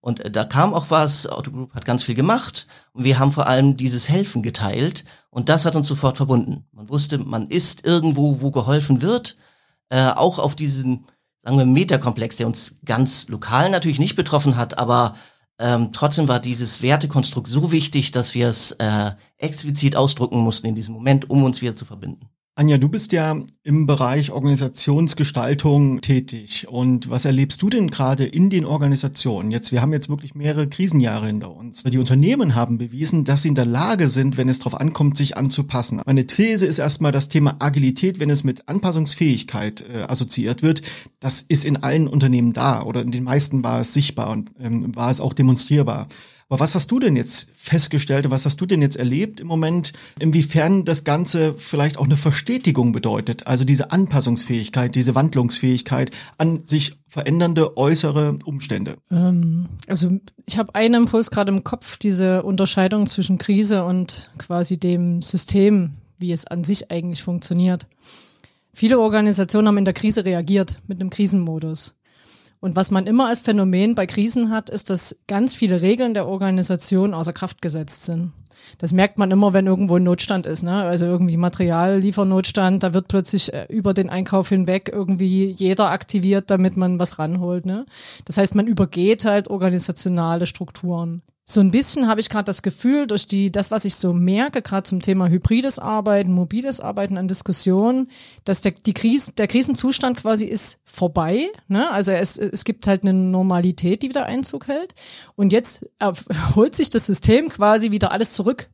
Und 0.00 0.20
äh, 0.20 0.30
da 0.30 0.44
kam 0.44 0.74
auch 0.74 0.90
was, 0.90 1.26
Auto 1.26 1.50
Group 1.50 1.74
hat 1.74 1.84
ganz 1.84 2.02
viel 2.02 2.14
gemacht 2.14 2.66
und 2.92 3.04
wir 3.04 3.18
haben 3.18 3.32
vor 3.32 3.46
allem 3.46 3.76
dieses 3.76 4.08
Helfen 4.08 4.42
geteilt 4.42 5.04
und 5.30 5.48
das 5.48 5.64
hat 5.64 5.76
uns 5.76 5.86
sofort 5.86 6.16
verbunden. 6.16 6.64
Man 6.72 6.88
wusste, 6.88 7.18
man 7.18 7.48
ist 7.48 7.86
irgendwo, 7.86 8.40
wo 8.40 8.50
geholfen 8.50 9.02
wird, 9.02 9.36
äh, 9.90 10.08
auch 10.08 10.38
auf 10.38 10.56
diesen, 10.56 11.06
sagen 11.38 11.58
wir, 11.58 11.66
Metakomplex, 11.66 12.38
der 12.38 12.46
uns 12.46 12.76
ganz 12.84 13.28
lokal 13.28 13.70
natürlich 13.70 13.98
nicht 13.98 14.16
betroffen 14.16 14.56
hat, 14.56 14.78
aber 14.78 15.14
ähm, 15.58 15.92
trotzdem 15.92 16.26
war 16.28 16.40
dieses 16.40 16.80
Wertekonstrukt 16.80 17.48
so 17.48 17.70
wichtig, 17.70 18.12
dass 18.12 18.34
wir 18.34 18.48
es 18.48 18.70
äh, 18.72 19.10
explizit 19.36 19.94
ausdrucken 19.94 20.38
mussten 20.38 20.68
in 20.68 20.74
diesem 20.74 20.94
Moment, 20.94 21.28
um 21.28 21.42
uns 21.42 21.60
wieder 21.60 21.76
zu 21.76 21.84
verbinden. 21.84 22.30
Anja, 22.60 22.76
du 22.76 22.90
bist 22.90 23.12
ja 23.12 23.40
im 23.62 23.86
Bereich 23.86 24.32
Organisationsgestaltung 24.32 26.02
tätig. 26.02 26.66
Und 26.68 27.08
was 27.08 27.24
erlebst 27.24 27.62
du 27.62 27.70
denn 27.70 27.90
gerade 27.90 28.26
in 28.26 28.50
den 28.50 28.66
Organisationen? 28.66 29.50
Jetzt, 29.50 29.72
wir 29.72 29.80
haben 29.80 29.94
jetzt 29.94 30.10
wirklich 30.10 30.34
mehrere 30.34 30.68
Krisenjahre 30.68 31.28
hinter 31.28 31.56
uns. 31.56 31.84
Die 31.84 31.96
Unternehmen 31.96 32.54
haben 32.54 32.76
bewiesen, 32.76 33.24
dass 33.24 33.44
sie 33.44 33.48
in 33.48 33.54
der 33.54 33.64
Lage 33.64 34.08
sind, 34.08 34.36
wenn 34.36 34.50
es 34.50 34.58
darauf 34.58 34.78
ankommt, 34.78 35.16
sich 35.16 35.38
anzupassen. 35.38 36.02
Meine 36.04 36.26
These 36.26 36.66
ist 36.66 36.78
erstmal 36.78 37.12
das 37.12 37.30
Thema 37.30 37.56
Agilität, 37.60 38.20
wenn 38.20 38.28
es 38.28 38.44
mit 38.44 38.68
Anpassungsfähigkeit 38.68 39.82
äh, 39.88 40.02
assoziiert 40.02 40.62
wird. 40.62 40.82
Das 41.18 41.40
ist 41.40 41.64
in 41.64 41.78
allen 41.78 42.08
Unternehmen 42.08 42.52
da 42.52 42.82
oder 42.82 43.00
in 43.00 43.10
den 43.10 43.24
meisten 43.24 43.64
war 43.64 43.80
es 43.80 43.94
sichtbar 43.94 44.28
und 44.28 44.50
ähm, 44.60 44.94
war 44.94 45.10
es 45.10 45.22
auch 45.22 45.32
demonstrierbar. 45.32 46.08
Aber 46.50 46.58
was 46.58 46.74
hast 46.74 46.90
du 46.90 46.98
denn 46.98 47.14
jetzt 47.14 47.48
festgestellt 47.54 48.26
und 48.26 48.32
was 48.32 48.44
hast 48.44 48.60
du 48.60 48.66
denn 48.66 48.82
jetzt 48.82 48.96
erlebt 48.96 49.38
im 49.38 49.46
Moment, 49.46 49.92
inwiefern 50.18 50.84
das 50.84 51.04
Ganze 51.04 51.54
vielleicht 51.56 51.96
auch 51.96 52.06
eine 52.06 52.16
Verstetigung 52.16 52.90
bedeutet? 52.90 53.46
Also 53.46 53.62
diese 53.62 53.92
Anpassungsfähigkeit, 53.92 54.96
diese 54.96 55.14
Wandlungsfähigkeit 55.14 56.10
an 56.38 56.66
sich 56.66 56.98
verändernde 57.06 57.76
äußere 57.76 58.36
Umstände. 58.44 58.96
Ähm, 59.12 59.68
also 59.86 60.10
ich 60.44 60.58
habe 60.58 60.74
einen 60.74 61.02
Impuls 61.02 61.30
gerade 61.30 61.52
im 61.52 61.62
Kopf, 61.62 61.98
diese 61.98 62.42
Unterscheidung 62.42 63.06
zwischen 63.06 63.38
Krise 63.38 63.84
und 63.84 64.28
quasi 64.36 64.76
dem 64.76 65.22
System, 65.22 65.92
wie 66.18 66.32
es 66.32 66.48
an 66.48 66.64
sich 66.64 66.90
eigentlich 66.90 67.22
funktioniert. 67.22 67.86
Viele 68.72 68.98
Organisationen 68.98 69.68
haben 69.68 69.78
in 69.78 69.84
der 69.84 69.94
Krise 69.94 70.24
reagiert 70.24 70.80
mit 70.88 71.00
einem 71.00 71.10
Krisenmodus. 71.10 71.94
Und 72.60 72.76
was 72.76 72.90
man 72.90 73.06
immer 73.06 73.28
als 73.28 73.40
Phänomen 73.40 73.94
bei 73.94 74.06
Krisen 74.06 74.50
hat, 74.50 74.68
ist, 74.70 74.90
dass 74.90 75.18
ganz 75.26 75.54
viele 75.54 75.80
Regeln 75.80 76.14
der 76.14 76.26
Organisation 76.26 77.14
außer 77.14 77.32
Kraft 77.32 77.62
gesetzt 77.62 78.04
sind. 78.04 78.32
Das 78.78 78.92
merkt 78.92 79.18
man 79.18 79.30
immer, 79.30 79.52
wenn 79.52 79.66
irgendwo 79.66 79.96
ein 79.96 80.04
Notstand 80.04 80.46
ist, 80.46 80.62
ne? 80.62 80.84
Also 80.84 81.06
irgendwie 81.06 81.36
Materialliefernotstand, 81.36 82.82
da 82.82 82.94
wird 82.94 83.08
plötzlich 83.08 83.52
äh, 83.52 83.66
über 83.68 83.94
den 83.94 84.10
Einkauf 84.10 84.48
hinweg 84.48 84.90
irgendwie 84.92 85.50
jeder 85.50 85.90
aktiviert, 85.90 86.50
damit 86.50 86.76
man 86.76 86.98
was 86.98 87.18
ranholt, 87.18 87.66
ne? 87.66 87.86
Das 88.26 88.36
heißt, 88.36 88.54
man 88.54 88.66
übergeht 88.66 89.24
halt 89.24 89.48
organisationale 89.48 90.46
Strukturen 90.46 91.22
so 91.52 91.60
ein 91.60 91.72
bisschen 91.72 92.06
habe 92.06 92.20
ich 92.20 92.28
gerade 92.28 92.44
das 92.44 92.62
Gefühl, 92.62 93.06
durch 93.06 93.26
die, 93.26 93.50
das, 93.50 93.70
was 93.70 93.84
ich 93.84 93.96
so 93.96 94.12
merke, 94.12 94.62
gerade 94.62 94.84
zum 94.84 95.02
Thema 95.02 95.28
hybrides 95.28 95.78
Arbeiten, 95.78 96.32
mobiles 96.32 96.80
Arbeiten 96.80 97.18
an 97.18 97.26
Diskussionen, 97.26 98.08
dass 98.44 98.60
der, 98.60 98.72
die 98.72 98.94
Krise, 98.94 99.32
der 99.32 99.48
Krisenzustand 99.48 100.18
quasi 100.18 100.44
ist 100.44 100.80
vorbei. 100.84 101.48
Ne? 101.66 101.90
Also 101.90 102.12
es, 102.12 102.36
es 102.38 102.64
gibt 102.64 102.86
halt 102.86 103.02
eine 103.02 103.12
Normalität, 103.12 104.02
die 104.02 104.08
wieder 104.08 104.26
Einzug 104.26 104.68
hält. 104.68 104.94
Und 105.34 105.52
jetzt 105.52 105.84
holt 106.54 106.76
sich 106.76 106.90
das 106.90 107.06
System 107.06 107.48
quasi 107.48 107.90
wieder 107.90 108.12
alles 108.12 108.34
zurück. 108.34 108.68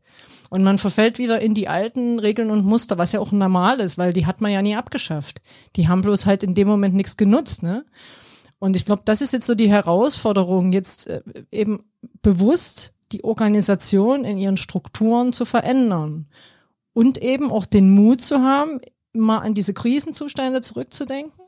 Und 0.51 0.63
man 0.63 0.79
verfällt 0.79 1.19
wieder 1.19 1.41
in 1.41 1.55
die 1.55 1.69
alten 1.69 2.19
Regeln 2.19 2.51
und 2.51 2.65
Muster, 2.65 2.99
was 2.99 3.13
ja 3.13 3.21
auch 3.21 3.33
normal 3.33 3.81
ist, 3.81 3.99
weil 3.99 4.13
die 4.13 4.27
hat 4.27 4.41
man 4.41 4.53
ja 4.53 4.63
nie 4.63 4.77
abgeschafft. 4.77 5.41
Die 5.75 5.89
haben 5.89 6.03
bloß 6.03 6.27
halt 6.27 6.43
in 6.43 6.55
dem 6.55 6.69
Moment 6.69 6.95
nichts 6.95 7.17
genutzt. 7.17 7.63
Ne? 7.63 7.85
Und 8.59 8.77
ich 8.77 8.87
glaube, 8.87 9.03
das 9.05 9.21
ist 9.21 9.33
jetzt 9.33 9.47
so 9.47 9.55
die 9.55 9.69
Herausforderung, 9.69 10.73
jetzt 10.73 11.07
äh, 11.07 11.23
eben 11.51 11.85
bewusst 12.23 12.93
die 13.13 13.25
Organisation 13.25 14.25
in 14.25 14.39
ihren 14.39 14.57
Strukturen 14.57 15.33
zu 15.33 15.45
verändern 15.45 16.27
und 16.93 17.19
eben 17.19 17.51
auch 17.51 17.67
den 17.67 17.91
Mut 17.91 18.21
zu 18.21 18.41
haben, 18.41 18.81
mal 19.13 19.39
an 19.39 19.55
diese 19.55 19.75
Krisenzustände 19.75 20.61
zurückzudenken, 20.61 21.41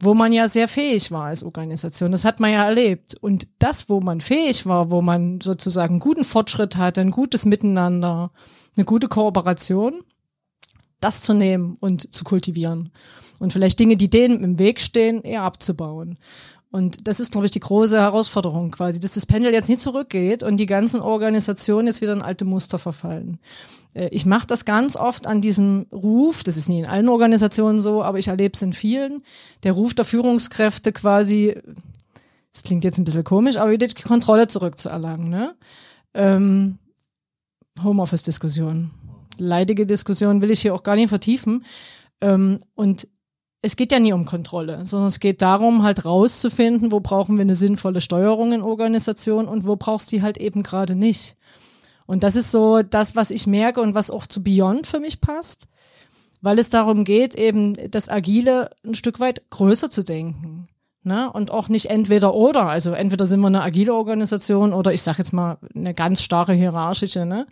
wo 0.00 0.14
man 0.14 0.32
ja 0.32 0.48
sehr 0.48 0.68
fähig 0.68 1.10
war 1.10 1.24
als 1.24 1.42
Organisation. 1.42 2.12
Das 2.12 2.24
hat 2.24 2.40
man 2.40 2.52
ja 2.52 2.64
erlebt. 2.64 3.16
Und 3.20 3.48
das, 3.58 3.88
wo 3.88 4.00
man 4.00 4.20
fähig 4.20 4.66
war, 4.66 4.90
wo 4.90 5.02
man 5.02 5.40
sozusagen 5.40 5.98
guten 5.98 6.24
Fortschritt 6.24 6.76
hatte, 6.76 7.00
ein 7.00 7.10
gutes 7.10 7.46
Miteinander, 7.46 8.30
eine 8.76 8.84
gute 8.84 9.08
Kooperation, 9.08 10.04
das 11.00 11.22
zu 11.22 11.34
nehmen 11.34 11.76
und 11.80 12.14
zu 12.14 12.24
kultivieren. 12.24 12.92
Und 13.38 13.52
vielleicht 13.52 13.78
Dinge, 13.78 13.96
die 13.96 14.08
denen 14.08 14.42
im 14.42 14.58
Weg 14.58 14.80
stehen, 14.80 15.22
eher 15.22 15.42
abzubauen. 15.42 16.18
Und 16.70 17.08
das 17.08 17.18
ist, 17.18 17.32
glaube 17.32 17.46
ich, 17.46 17.52
die 17.52 17.60
große 17.60 17.98
Herausforderung 17.98 18.70
quasi, 18.70 19.00
dass 19.00 19.14
das 19.14 19.24
Pendel 19.24 19.52
jetzt 19.52 19.68
nicht 19.68 19.80
zurückgeht 19.80 20.42
und 20.42 20.58
die 20.58 20.66
ganzen 20.66 21.00
Organisationen 21.00 21.86
jetzt 21.86 22.02
wieder 22.02 22.12
in 22.12 22.20
alte 22.20 22.44
Muster 22.44 22.78
verfallen. 22.78 23.38
Äh, 23.94 24.08
ich 24.08 24.26
mache 24.26 24.46
das 24.46 24.64
ganz 24.66 24.96
oft 24.96 25.26
an 25.26 25.40
diesem 25.40 25.86
Ruf, 25.92 26.42
das 26.42 26.56
ist 26.56 26.68
nie 26.68 26.80
in 26.80 26.86
allen 26.86 27.08
Organisationen 27.08 27.80
so, 27.80 28.02
aber 28.02 28.18
ich 28.18 28.28
erlebe 28.28 28.52
es 28.54 28.62
in 28.62 28.74
vielen, 28.74 29.22
der 29.62 29.72
Ruf 29.72 29.94
der 29.94 30.04
Führungskräfte 30.04 30.92
quasi, 30.92 31.56
das 32.52 32.64
klingt 32.64 32.84
jetzt 32.84 32.98
ein 32.98 33.04
bisschen 33.04 33.24
komisch, 33.24 33.56
aber 33.56 33.70
wieder 33.70 33.86
die 33.86 34.02
Kontrolle 34.02 34.46
zurückzuerlangen. 34.46 35.30
Ne? 35.30 35.54
Ähm, 36.12 36.78
Homeoffice-Diskussion. 37.82 38.90
Leidige 39.38 39.86
Diskussion 39.86 40.42
will 40.42 40.50
ich 40.50 40.60
hier 40.62 40.74
auch 40.74 40.82
gar 40.82 40.96
nicht 40.96 41.08
vertiefen. 41.08 41.64
Ähm, 42.20 42.58
und 42.74 43.06
es 43.60 43.76
geht 43.76 43.90
ja 43.90 43.98
nie 43.98 44.12
um 44.12 44.24
Kontrolle, 44.24 44.84
sondern 44.86 45.08
es 45.08 45.20
geht 45.20 45.42
darum, 45.42 45.82
halt 45.82 46.04
rauszufinden, 46.04 46.92
wo 46.92 47.00
brauchen 47.00 47.36
wir 47.36 47.42
eine 47.42 47.56
sinnvolle 47.56 48.00
Steuerung 48.00 48.52
in 48.52 48.62
Organisation 48.62 49.48
und 49.48 49.66
wo 49.66 49.76
brauchst 49.76 50.12
du 50.12 50.16
die 50.16 50.22
halt 50.22 50.38
eben 50.38 50.62
gerade 50.62 50.94
nicht. 50.94 51.36
Und 52.06 52.22
das 52.22 52.36
ist 52.36 52.50
so 52.50 52.82
das, 52.82 53.16
was 53.16 53.30
ich 53.30 53.46
merke 53.46 53.80
und 53.80 53.94
was 53.94 54.10
auch 54.10 54.26
zu 54.26 54.42
Beyond 54.42 54.86
für 54.86 55.00
mich 55.00 55.20
passt, 55.20 55.66
weil 56.40 56.58
es 56.58 56.70
darum 56.70 57.04
geht, 57.04 57.34
eben 57.34 57.74
das 57.90 58.08
Agile 58.08 58.70
ein 58.84 58.94
Stück 58.94 59.18
weit 59.18 59.50
größer 59.50 59.90
zu 59.90 60.04
denken. 60.04 60.64
Ne? 61.02 61.30
Und 61.32 61.50
auch 61.50 61.68
nicht 61.68 61.86
entweder 61.86 62.34
oder. 62.34 62.66
Also 62.66 62.92
entweder 62.92 63.26
sind 63.26 63.40
wir 63.40 63.48
eine 63.48 63.62
agile 63.62 63.94
Organisation 63.94 64.72
oder 64.72 64.92
ich 64.92 65.02
sage 65.02 65.18
jetzt 65.18 65.32
mal 65.32 65.58
eine 65.74 65.94
ganz 65.94 66.22
starre 66.22 66.52
hierarchische, 66.54 67.24
ne? 67.24 67.46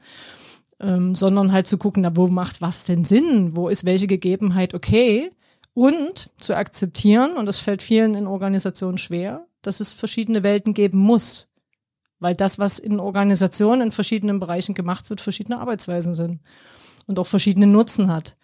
Ähm, 0.78 1.14
sondern 1.14 1.52
halt 1.52 1.66
zu 1.66 1.78
gucken, 1.78 2.02
na, 2.02 2.14
wo 2.16 2.28
macht 2.28 2.60
was 2.60 2.84
denn 2.84 3.04
Sinn? 3.04 3.56
Wo 3.56 3.68
ist 3.68 3.86
welche 3.86 4.06
Gegebenheit 4.06 4.74
okay? 4.74 5.30
Und 5.76 6.30
zu 6.38 6.56
akzeptieren, 6.56 7.36
und 7.36 7.44
das 7.44 7.58
fällt 7.58 7.82
vielen 7.82 8.14
in 8.14 8.26
Organisationen 8.26 8.96
schwer, 8.96 9.46
dass 9.60 9.80
es 9.80 9.92
verschiedene 9.92 10.42
Welten 10.42 10.72
geben 10.72 10.98
muss. 10.98 11.48
Weil 12.18 12.34
das, 12.34 12.58
was 12.58 12.78
in 12.78 12.98
Organisationen 12.98 13.82
in 13.82 13.92
verschiedenen 13.92 14.40
Bereichen 14.40 14.74
gemacht 14.74 15.10
wird, 15.10 15.20
verschiedene 15.20 15.60
Arbeitsweisen 15.60 16.14
sind 16.14 16.40
und 17.06 17.18
auch 17.18 17.26
verschiedene 17.26 17.66
Nutzen 17.66 18.10
hat. 18.10 18.38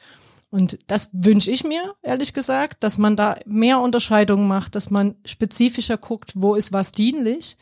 Und 0.51 0.79
das 0.89 1.09
wünsche 1.15 1.51
ich 1.51 1.65
mir, 1.65 1.95
ehrlich 2.03 2.35
gesagt, 2.35 2.85
dass 2.85 2.99
man 2.99 3.17
da 3.17 3.39
mehr 3.47 3.81
Unterscheidungen 3.81 4.47
macht, 4.47 4.75
dass 4.75 4.91
man 4.91 5.15
spezifischer 5.25 5.97
guckt, 5.97 6.33
wo 6.35 6.55
ist 6.55 6.75
was 6.75 6.93
dienlich, 6.93 7.57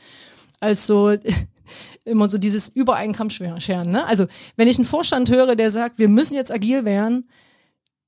als 0.59 0.85
so 0.85 1.17
immer 2.05 2.29
so 2.29 2.39
dieses 2.39 2.71
Übereinkammscheren. 2.71 3.89
Ne? 3.89 4.05
Also 4.05 4.27
wenn 4.57 4.67
ich 4.67 4.79
einen 4.79 4.85
Vorstand 4.85 5.31
höre, 5.31 5.55
der 5.55 5.71
sagt, 5.71 6.01
wir 6.01 6.09
müssen 6.09 6.35
jetzt 6.35 6.51
agil 6.51 6.85
werden, 6.85 7.29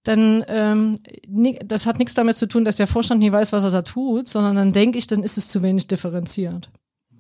dann 0.04 0.44
ähm, 0.48 0.98
das 1.64 1.86
hat 1.86 1.98
nichts 1.98 2.14
damit 2.14 2.36
zu 2.36 2.46
tun, 2.46 2.64
dass 2.64 2.76
der 2.76 2.86
Vorstand 2.86 3.20
nie 3.20 3.32
weiß, 3.32 3.52
was 3.52 3.64
er 3.64 3.70
da 3.70 3.82
tut, 3.82 4.28
sondern 4.28 4.56
dann 4.56 4.72
denke 4.72 4.98
ich, 4.98 5.06
dann 5.06 5.22
ist 5.22 5.38
es 5.38 5.48
zu 5.48 5.62
wenig 5.62 5.86
differenziert. 5.86 6.70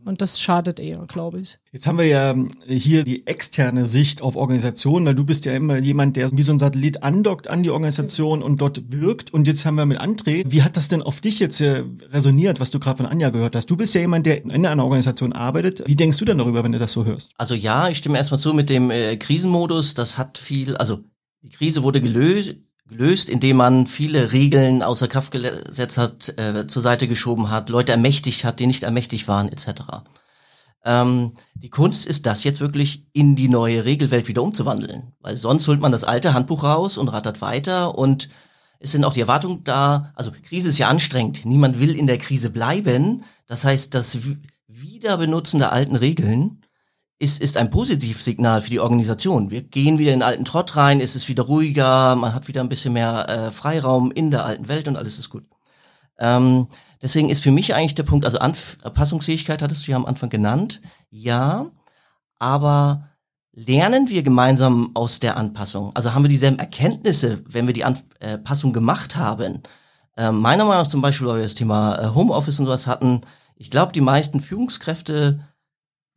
Und 0.04 0.20
das 0.20 0.40
schadet 0.40 0.80
eher, 0.80 1.04
glaube 1.06 1.40
ich. 1.40 1.58
Jetzt 1.70 1.86
haben 1.86 1.98
wir 1.98 2.06
ja 2.06 2.34
hier 2.66 3.04
die 3.04 3.26
externe 3.26 3.86
Sicht 3.86 4.20
auf 4.20 4.34
Organisation, 4.34 5.06
weil 5.06 5.14
du 5.14 5.24
bist 5.24 5.44
ja 5.44 5.54
immer 5.54 5.78
jemand, 5.78 6.16
der 6.16 6.30
wie 6.32 6.42
so 6.42 6.52
ein 6.52 6.58
Satellit 6.58 7.02
andockt 7.04 7.48
an 7.48 7.62
die 7.62 7.70
Organisation 7.70 8.42
und 8.42 8.60
dort 8.60 8.90
wirkt. 8.90 9.32
Und 9.32 9.46
jetzt 9.46 9.64
haben 9.64 9.76
wir 9.76 9.86
mit 9.86 10.00
André, 10.00 10.44
wie 10.48 10.62
hat 10.62 10.76
das 10.76 10.88
denn 10.88 11.02
auf 11.02 11.20
dich 11.20 11.38
jetzt 11.38 11.60
äh, 11.60 11.84
resoniert, 12.10 12.58
was 12.58 12.70
du 12.70 12.80
gerade 12.80 12.96
von 12.96 13.06
Anja 13.06 13.30
gehört 13.30 13.54
hast? 13.54 13.66
Du 13.66 13.76
bist 13.76 13.94
ja 13.94 14.00
jemand, 14.00 14.26
der 14.26 14.44
in 14.44 14.66
einer 14.66 14.82
Organisation 14.82 15.32
arbeitet. 15.32 15.84
Wie 15.86 15.96
denkst 15.96 16.18
du 16.18 16.24
denn 16.24 16.38
darüber, 16.38 16.64
wenn 16.64 16.72
du 16.72 16.80
das 16.80 16.92
so 16.92 17.04
hörst? 17.04 17.32
Also 17.38 17.54
ja, 17.54 17.88
ich 17.88 17.98
stimme 17.98 18.18
erstmal 18.18 18.40
zu 18.40 18.52
mit 18.54 18.70
dem 18.70 18.90
äh, 18.90 19.16
Krisenmodus. 19.16 19.94
Das 19.94 20.18
hat 20.18 20.36
viel, 20.36 20.76
also 20.76 21.00
die 21.42 21.50
Krise 21.50 21.82
wurde 21.82 22.00
gelöst, 22.00 22.56
gelöst, 22.92 23.28
indem 23.28 23.56
man 23.56 23.86
viele 23.86 24.32
Regeln 24.32 24.82
außer 24.82 25.08
Kraft 25.08 25.32
gesetzt 25.32 25.98
hat, 25.98 26.38
äh, 26.38 26.66
zur 26.66 26.82
Seite 26.82 27.08
geschoben 27.08 27.50
hat, 27.50 27.68
Leute 27.68 27.92
ermächtigt 27.92 28.44
hat, 28.44 28.60
die 28.60 28.66
nicht 28.66 28.82
ermächtigt 28.82 29.28
waren, 29.28 29.48
etc. 29.48 29.82
Ähm, 30.84 31.32
die 31.54 31.70
Kunst 31.70 32.06
ist 32.06 32.26
das 32.26 32.44
jetzt 32.44 32.60
wirklich 32.60 33.04
in 33.12 33.36
die 33.36 33.48
neue 33.48 33.84
Regelwelt 33.84 34.28
wieder 34.28 34.42
umzuwandeln, 34.42 35.12
weil 35.20 35.36
sonst 35.36 35.66
holt 35.68 35.80
man 35.80 35.92
das 35.92 36.04
alte 36.04 36.34
Handbuch 36.34 36.64
raus 36.64 36.98
und 36.98 37.08
rattert 37.08 37.40
weiter 37.40 37.96
und 37.96 38.28
es 38.78 38.92
sind 38.92 39.04
auch 39.04 39.14
die 39.14 39.20
Erwartungen 39.20 39.62
da, 39.64 40.12
also 40.16 40.32
Krise 40.42 40.68
ist 40.68 40.78
ja 40.78 40.88
anstrengend, 40.88 41.44
niemand 41.44 41.78
will 41.78 41.94
in 41.94 42.08
der 42.08 42.18
Krise 42.18 42.50
bleiben, 42.50 43.22
das 43.46 43.64
heißt, 43.64 43.94
das 43.94 44.18
Wiederbenutzen 44.66 45.60
der 45.60 45.72
alten 45.72 45.94
Regeln 45.94 46.61
ist, 47.22 47.40
ist 47.40 47.56
ein 47.56 47.70
Positivsignal 47.70 48.62
für 48.62 48.70
die 48.70 48.80
Organisation. 48.80 49.52
Wir 49.52 49.62
gehen 49.62 49.98
wieder 49.98 50.12
in 50.12 50.18
den 50.18 50.26
alten 50.26 50.44
Trott 50.44 50.74
rein, 50.74 51.00
es 51.00 51.14
ist 51.14 51.28
wieder 51.28 51.44
ruhiger, 51.44 52.16
man 52.16 52.34
hat 52.34 52.48
wieder 52.48 52.60
ein 52.60 52.68
bisschen 52.68 52.94
mehr 52.94 53.28
äh, 53.28 53.50
Freiraum 53.52 54.10
in 54.10 54.32
der 54.32 54.44
alten 54.44 54.66
Welt 54.66 54.88
und 54.88 54.96
alles 54.96 55.20
ist 55.20 55.30
gut. 55.30 55.44
Ähm, 56.18 56.66
deswegen 57.00 57.28
ist 57.30 57.40
für 57.40 57.52
mich 57.52 57.76
eigentlich 57.76 57.94
der 57.94 58.02
Punkt, 58.02 58.24
also 58.24 58.38
Anpassungsfähigkeit 58.38 59.62
hattest 59.62 59.86
du 59.86 59.92
ja 59.92 59.96
am 59.96 60.04
Anfang 60.04 60.30
genannt, 60.30 60.80
ja, 61.10 61.66
aber 62.40 63.08
lernen 63.52 64.08
wir 64.08 64.24
gemeinsam 64.24 64.90
aus 64.94 65.20
der 65.20 65.36
Anpassung? 65.36 65.92
Also 65.94 66.14
haben 66.14 66.24
wir 66.24 66.28
dieselben 66.28 66.58
Erkenntnisse, 66.58 67.44
wenn 67.46 67.68
wir 67.68 67.74
die 67.74 67.84
Anpassung 67.84 68.72
gemacht 68.72 69.14
haben? 69.14 69.62
Ähm, 70.16 70.40
meiner 70.40 70.64
Meinung 70.64 70.82
nach 70.82 70.90
zum 70.90 71.02
Beispiel, 71.02 71.28
weil 71.28 71.36
wir 71.36 71.42
das 71.44 71.54
Thema 71.54 72.00
äh, 72.00 72.08
Homeoffice 72.08 72.58
und 72.58 72.66
sowas 72.66 72.88
hatten, 72.88 73.20
ich 73.54 73.70
glaube, 73.70 73.92
die 73.92 74.00
meisten 74.00 74.40
Führungskräfte 74.40 75.38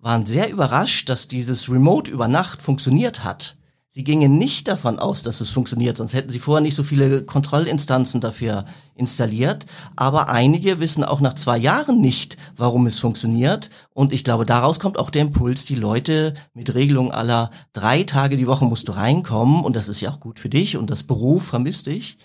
waren 0.05 0.27
sehr 0.27 0.51
überrascht, 0.51 1.09
dass 1.09 1.27
dieses 1.27 1.67
Remote 1.67 2.11
über 2.11 2.27
Nacht 2.27 2.61
funktioniert 2.61 3.23
hat. 3.23 3.57
Sie 3.89 4.03
gingen 4.03 4.37
nicht 4.37 4.67
davon 4.67 4.99
aus, 4.99 5.23
dass 5.23 5.41
es 5.41 5.49
funktioniert, 5.49 5.97
sonst 5.97 6.13
hätten 6.13 6.29
sie 6.29 6.37
vorher 6.37 6.61
nicht 6.61 6.75
so 6.75 6.83
viele 6.83 7.23
Kontrollinstanzen 7.23 8.21
dafür 8.21 8.65
installiert. 8.93 9.65
Aber 9.95 10.29
einige 10.29 10.79
wissen 10.79 11.03
auch 11.03 11.21
nach 11.21 11.33
zwei 11.33 11.57
Jahren 11.57 12.01
nicht, 12.01 12.37
warum 12.55 12.85
es 12.85 12.99
funktioniert. 12.99 13.71
Und 13.95 14.13
ich 14.13 14.23
glaube, 14.23 14.45
daraus 14.45 14.79
kommt 14.79 14.99
auch 14.99 15.09
der 15.09 15.23
Impuls, 15.23 15.65
die 15.65 15.75
Leute 15.75 16.35
mit 16.53 16.75
Regelungen 16.75 17.11
aller 17.11 17.49
drei 17.73 18.03
Tage 18.03 18.37
die 18.37 18.45
Woche 18.45 18.65
musst 18.65 18.87
du 18.87 18.91
reinkommen. 18.91 19.63
Und 19.63 19.75
das 19.75 19.89
ist 19.89 20.01
ja 20.01 20.11
auch 20.11 20.19
gut 20.19 20.37
für 20.37 20.49
dich 20.49 20.77
und 20.77 20.91
das 20.91 21.01
Beruf 21.01 21.47
vermisst 21.47 21.87
dich. 21.87 22.19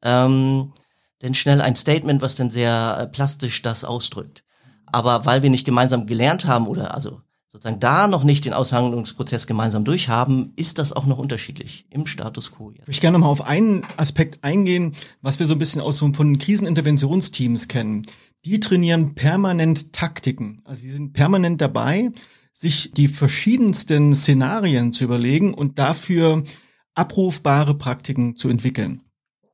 Ähm, 0.00 0.72
denn 1.22 1.34
schnell 1.34 1.60
ein 1.60 1.74
Statement, 1.74 2.22
was 2.22 2.36
denn 2.36 2.52
sehr 2.52 2.98
äh, 3.00 3.06
plastisch 3.08 3.62
das 3.62 3.82
ausdrückt. 3.82 4.44
Aber 4.86 5.26
weil 5.26 5.42
wir 5.42 5.50
nicht 5.50 5.64
gemeinsam 5.64 6.06
gelernt 6.06 6.46
haben 6.46 6.66
oder 6.66 6.94
also 6.94 7.20
sozusagen 7.48 7.80
da 7.80 8.06
noch 8.06 8.24
nicht 8.24 8.44
den 8.44 8.52
Aushandlungsprozess 8.52 9.46
gemeinsam 9.46 9.84
durchhaben, 9.84 10.52
ist 10.56 10.78
das 10.78 10.92
auch 10.92 11.06
noch 11.06 11.18
unterschiedlich 11.18 11.86
im 11.90 12.06
Status 12.06 12.52
quo. 12.52 12.70
Ich 12.70 12.86
möchte 12.86 13.00
gerne 13.00 13.18
noch 13.18 13.26
mal 13.26 13.30
auf 13.32 13.42
einen 13.42 13.82
Aspekt 13.96 14.44
eingehen, 14.44 14.94
was 15.22 15.38
wir 15.38 15.46
so 15.46 15.54
ein 15.54 15.58
bisschen 15.58 15.80
aus 15.80 15.96
so 15.96 16.12
von 16.12 16.38
Kriseninterventionsteams 16.38 17.68
kennen. 17.68 18.02
Die 18.44 18.60
trainieren 18.60 19.14
permanent 19.14 19.92
Taktiken. 19.92 20.58
Also 20.64 20.82
sie 20.82 20.90
sind 20.90 21.14
permanent 21.14 21.60
dabei, 21.60 22.10
sich 22.52 22.92
die 22.92 23.08
verschiedensten 23.08 24.14
Szenarien 24.14 24.92
zu 24.92 25.04
überlegen 25.04 25.54
und 25.54 25.78
dafür 25.78 26.44
abrufbare 26.94 27.76
Praktiken 27.76 28.36
zu 28.36 28.48
entwickeln. 28.48 29.02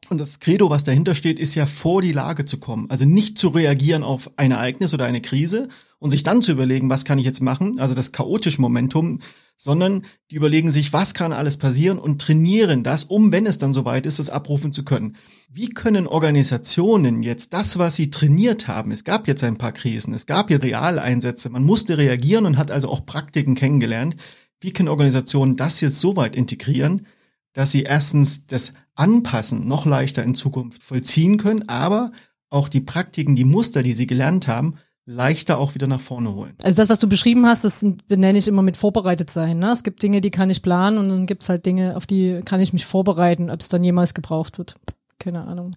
Und 0.09 0.21
das 0.21 0.41
Credo, 0.41 0.69
was 0.69 0.85
dahinter 0.85 1.15
steht, 1.15 1.39
ist 1.39 1.55
ja 1.55 1.65
vor 1.65 2.03
die 2.03 2.13
Lage 2.13 2.45
zu 2.45 2.59
kommen. 2.59 2.91
Also 2.91 3.05
nicht 3.05 3.39
zu 3.39 3.49
reagieren 3.49 4.03
auf 4.03 4.31
ein 4.37 4.51
Ereignis 4.51 4.93
oder 4.93 5.05
eine 5.05 5.23
Krise 5.23 5.69
und 5.99 6.11
sich 6.11 6.23
dann 6.23 6.43
zu 6.43 6.53
überlegen, 6.53 6.91
was 6.91 7.05
kann 7.05 7.19
ich 7.19 7.25
jetzt 7.25 7.41
machen, 7.41 7.79
also 7.79 7.95
das 7.95 8.13
chaotische 8.13 8.61
Momentum, 8.61 9.21
sondern 9.57 10.03
die 10.31 10.35
überlegen 10.35 10.73
sich, 10.73 10.93
was 10.93 11.15
kann 11.15 11.33
alles 11.33 11.57
passieren 11.57 12.01
und 12.01 12.21
trainieren 12.21 12.83
das, 12.83 13.05
um, 13.05 13.31
wenn 13.31 13.47
es 13.47 13.59
dann 13.59 13.73
soweit 13.73 14.07
ist, 14.07 14.19
das 14.19 14.29
abrufen 14.29 14.73
zu 14.73 14.85
können. 14.85 15.17
Wie 15.49 15.69
können 15.69 16.09
Organisationen 16.09 17.23
jetzt 17.23 17.53
das, 17.53 17.79
was 17.79 17.95
sie 17.95 18.11
trainiert 18.11 18.67
haben, 18.67 18.91
es 18.91 19.05
gab 19.05 19.29
jetzt 19.29 19.45
ein 19.45 19.59
paar 19.59 19.71
Krisen, 19.71 20.15
es 20.15 20.27
gab 20.27 20.49
hier 20.49 20.63
Realeinsätze, 20.63 21.49
man 21.49 21.63
musste 21.63 21.97
reagieren 21.97 22.47
und 22.47 22.59
hat 22.59 22.73
also 22.73 22.89
auch 22.89 23.07
Praktiken 23.07 23.55
kennengelernt, 23.55 24.17
wie 24.61 24.73
können 24.73 24.89
Organisationen 24.89 25.57
das 25.57 25.81
jetzt 25.81 26.01
so 26.01 26.17
weit 26.17 26.35
integrieren, 26.35 27.07
dass 27.53 27.71
sie 27.71 27.83
erstens 27.83 28.47
das 28.47 28.73
Anpassen 28.95 29.67
noch 29.67 29.87
leichter 29.87 30.23
in 30.23 30.35
Zukunft 30.35 30.83
vollziehen 30.83 31.37
können, 31.37 31.69
aber 31.69 32.13
auch 32.51 32.69
die 32.69 32.81
Praktiken, 32.81 33.37
die 33.37 33.45
Muster, 33.45 33.83
die 33.83 33.95
sie 33.95 34.07
gelernt 34.07 34.47
haben, 34.49 34.77
leichter 35.05 35.59
auch 35.59 35.75
wieder 35.75 35.87
nach 35.87 36.01
vorne 36.01 36.35
holen. 36.35 36.55
Also 36.63 36.77
das, 36.77 36.89
was 36.89 37.01
du 37.01 37.09
beschrieben 37.09 37.47
hast, 37.47 37.65
das 37.65 37.85
benenne 38.07 38.39
ich 38.39 38.47
immer 38.47 38.63
mit 38.63 38.77
vorbereitet 38.77 39.31
sein. 39.31 39.59
Ne? 39.59 39.71
Es 39.73 39.83
gibt 39.83 40.03
Dinge, 40.03 40.21
die 40.21 40.31
kann 40.31 40.51
ich 40.51 40.63
planen 40.63 40.99
und 40.99 41.09
dann 41.09 41.27
gibt 41.27 41.43
es 41.43 41.49
halt 41.49 41.67
Dinge, 41.67 41.97
auf 41.97 42.07
die 42.07 42.41
kann 42.45 42.61
ich 42.61 42.73
mich 42.73 42.87
vorbereiten, 42.87 43.51
ob 43.51 43.61
es 43.61 43.69
dann 43.69 43.83
jemals 43.83 44.15
gebraucht 44.15 44.59
wird. 44.59 44.77
Keine 45.19 45.47
Ahnung. 45.47 45.77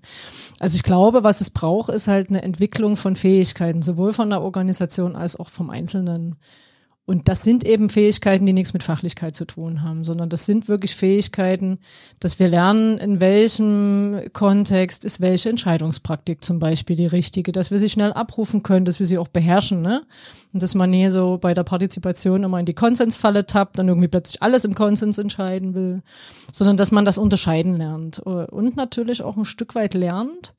Also 0.60 0.76
ich 0.76 0.84
glaube, 0.84 1.24
was 1.24 1.42
es 1.42 1.50
braucht, 1.50 1.90
ist 1.90 2.08
halt 2.08 2.30
eine 2.30 2.42
Entwicklung 2.42 2.98
von 2.98 3.16
Fähigkeiten, 3.16 3.82
sowohl 3.82 4.12
von 4.12 4.30
der 4.30 4.42
Organisation 4.42 5.16
als 5.16 5.40
auch 5.40 5.50
vom 5.50 5.70
Einzelnen. 5.70 6.36
Und 7.08 7.28
das 7.28 7.44
sind 7.44 7.64
eben 7.64 7.90
Fähigkeiten, 7.90 8.48
die 8.48 8.54
nichts 8.54 8.74
mit 8.74 8.82
Fachlichkeit 8.82 9.36
zu 9.36 9.46
tun 9.46 9.84
haben, 9.84 10.04
sondern 10.04 10.28
das 10.28 10.48
sind 10.48 10.68
wirklich 10.68 10.96
Fähigkeiten, 10.96 11.78
dass 12.20 12.40
wir 12.40 12.48
lernen, 12.48 12.98
in 12.98 13.20
welchem 13.20 14.22
Kontext 14.34 15.06
ist 15.06 15.22
welche 15.22 15.50
Entscheidungspraktik 15.50 16.44
zum 16.44 16.58
Beispiel 16.58 16.96
die 16.96 17.06
richtige, 17.06 17.52
dass 17.52 17.70
wir 17.70 17.78
sie 17.78 17.90
schnell 17.90 18.12
abrufen 18.12 18.64
können, 18.64 18.86
dass 18.86 18.98
wir 18.98 19.06
sie 19.06 19.20
auch 19.20 19.28
beherrschen, 19.28 19.84
ne? 19.84 20.02
Und 20.52 20.64
dass 20.64 20.74
man 20.74 20.92
hier 20.92 21.12
so 21.12 21.38
bei 21.38 21.54
der 21.54 21.64
Partizipation 21.64 22.44
immer 22.44 22.60
in 22.60 22.66
die 22.66 22.74
Konsensfalle 22.74 23.46
tappt 23.46 23.78
und 23.78 23.88
irgendwie 23.88 24.08
plötzlich 24.08 24.42
alles 24.42 24.66
im 24.66 24.74
Konsens 24.74 25.20
entscheiden 25.20 25.76
will, 25.76 26.02
sondern 26.52 26.76
dass 26.76 26.92
man 26.92 27.06
das 27.06 27.20
unterscheiden 27.20 27.78
lernt 27.78 28.18
und 28.18 28.76
natürlich 28.76 29.22
auch 29.22 29.38
ein 29.38 29.46
Stück 29.46 29.76
weit 29.76 29.94
lernt, 29.94 30.56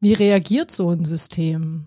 wie 0.00 0.14
reagiert 0.14 0.70
so 0.70 0.88
ein 0.88 1.04
System? 1.04 1.84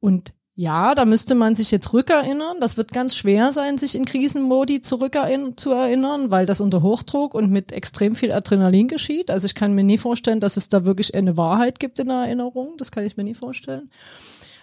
Und 0.00 0.32
ja, 0.56 0.94
da 0.94 1.04
müsste 1.04 1.34
man 1.34 1.56
sich 1.56 1.72
jetzt 1.72 1.92
rückerinnern. 1.92 2.60
Das 2.60 2.76
wird 2.76 2.92
ganz 2.92 3.16
schwer 3.16 3.50
sein, 3.50 3.76
sich 3.76 3.96
in 3.96 4.04
Krisenmodi 4.04 4.80
zurückerinnern, 4.80 5.56
zu 5.56 5.72
erinnern, 5.72 6.30
weil 6.30 6.46
das 6.46 6.60
unter 6.60 6.80
Hochdruck 6.80 7.34
und 7.34 7.50
mit 7.50 7.72
extrem 7.72 8.14
viel 8.14 8.30
Adrenalin 8.30 8.86
geschieht. 8.86 9.30
Also 9.32 9.46
ich 9.46 9.56
kann 9.56 9.74
mir 9.74 9.82
nie 9.82 9.98
vorstellen, 9.98 10.38
dass 10.38 10.56
es 10.56 10.68
da 10.68 10.86
wirklich 10.86 11.14
eine 11.14 11.36
Wahrheit 11.36 11.80
gibt 11.80 11.98
in 11.98 12.06
der 12.06 12.18
Erinnerung. 12.18 12.76
Das 12.78 12.92
kann 12.92 13.04
ich 13.04 13.16
mir 13.16 13.24
nie 13.24 13.34
vorstellen. 13.34 13.90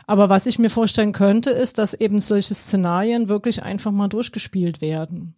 Aber 0.08 0.30
was 0.30 0.48
ich 0.48 0.60
mir 0.60 0.70
vorstellen 0.70 1.12
könnte, 1.12 1.50
ist, 1.50 1.78
dass 1.78 1.94
eben 1.94 2.22
solche 2.22 2.54
Szenarien 2.54 3.28
wirklich 3.28 3.64
einfach 3.64 3.92
mal 3.92 4.08
durchgespielt 4.08 4.80
werden. 4.80 5.36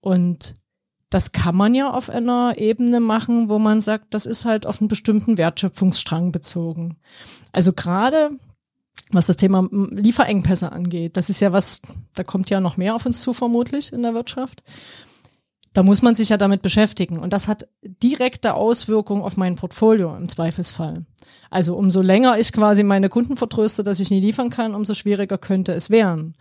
Und 0.00 0.54
das 1.10 1.32
kann 1.32 1.56
man 1.56 1.74
ja 1.74 1.92
auf 1.92 2.10
einer 2.10 2.54
Ebene 2.56 3.00
machen, 3.00 3.48
wo 3.48 3.58
man 3.58 3.80
sagt, 3.80 4.14
das 4.14 4.24
ist 4.24 4.44
halt 4.44 4.66
auf 4.66 4.80
einen 4.80 4.88
bestimmten 4.88 5.36
Wertschöpfungsstrang 5.36 6.30
bezogen. 6.30 6.96
Also 7.52 7.72
gerade 7.72 8.38
was 9.12 9.26
das 9.26 9.36
Thema 9.36 9.68
Lieferengpässe 9.70 10.70
angeht, 10.72 11.16
das 11.16 11.30
ist 11.30 11.40
ja 11.40 11.52
was, 11.52 11.82
da 12.14 12.22
kommt 12.22 12.50
ja 12.50 12.60
noch 12.60 12.76
mehr 12.76 12.94
auf 12.94 13.06
uns 13.06 13.20
zu 13.20 13.32
vermutlich 13.32 13.92
in 13.92 14.02
der 14.02 14.14
Wirtschaft. 14.14 14.62
Da 15.72 15.82
muss 15.82 16.02
man 16.02 16.14
sich 16.14 16.30
ja 16.30 16.36
damit 16.36 16.62
beschäftigen. 16.62 17.18
Und 17.18 17.32
das 17.32 17.46
hat 17.46 17.68
direkte 17.82 18.54
Auswirkungen 18.54 19.22
auf 19.22 19.36
mein 19.36 19.54
Portfolio 19.54 20.16
im 20.16 20.28
Zweifelsfall. 20.28 21.04
Also 21.48 21.76
umso 21.76 22.02
länger 22.02 22.38
ich 22.38 22.52
quasi 22.52 22.82
meine 22.82 23.08
Kunden 23.08 23.36
vertröste, 23.36 23.84
dass 23.84 24.00
ich 24.00 24.10
nie 24.10 24.20
liefern 24.20 24.50
kann, 24.50 24.74
umso 24.74 24.94
schwieriger 24.94 25.38
könnte 25.38 25.72
es 25.72 25.90
werden. 25.90 26.34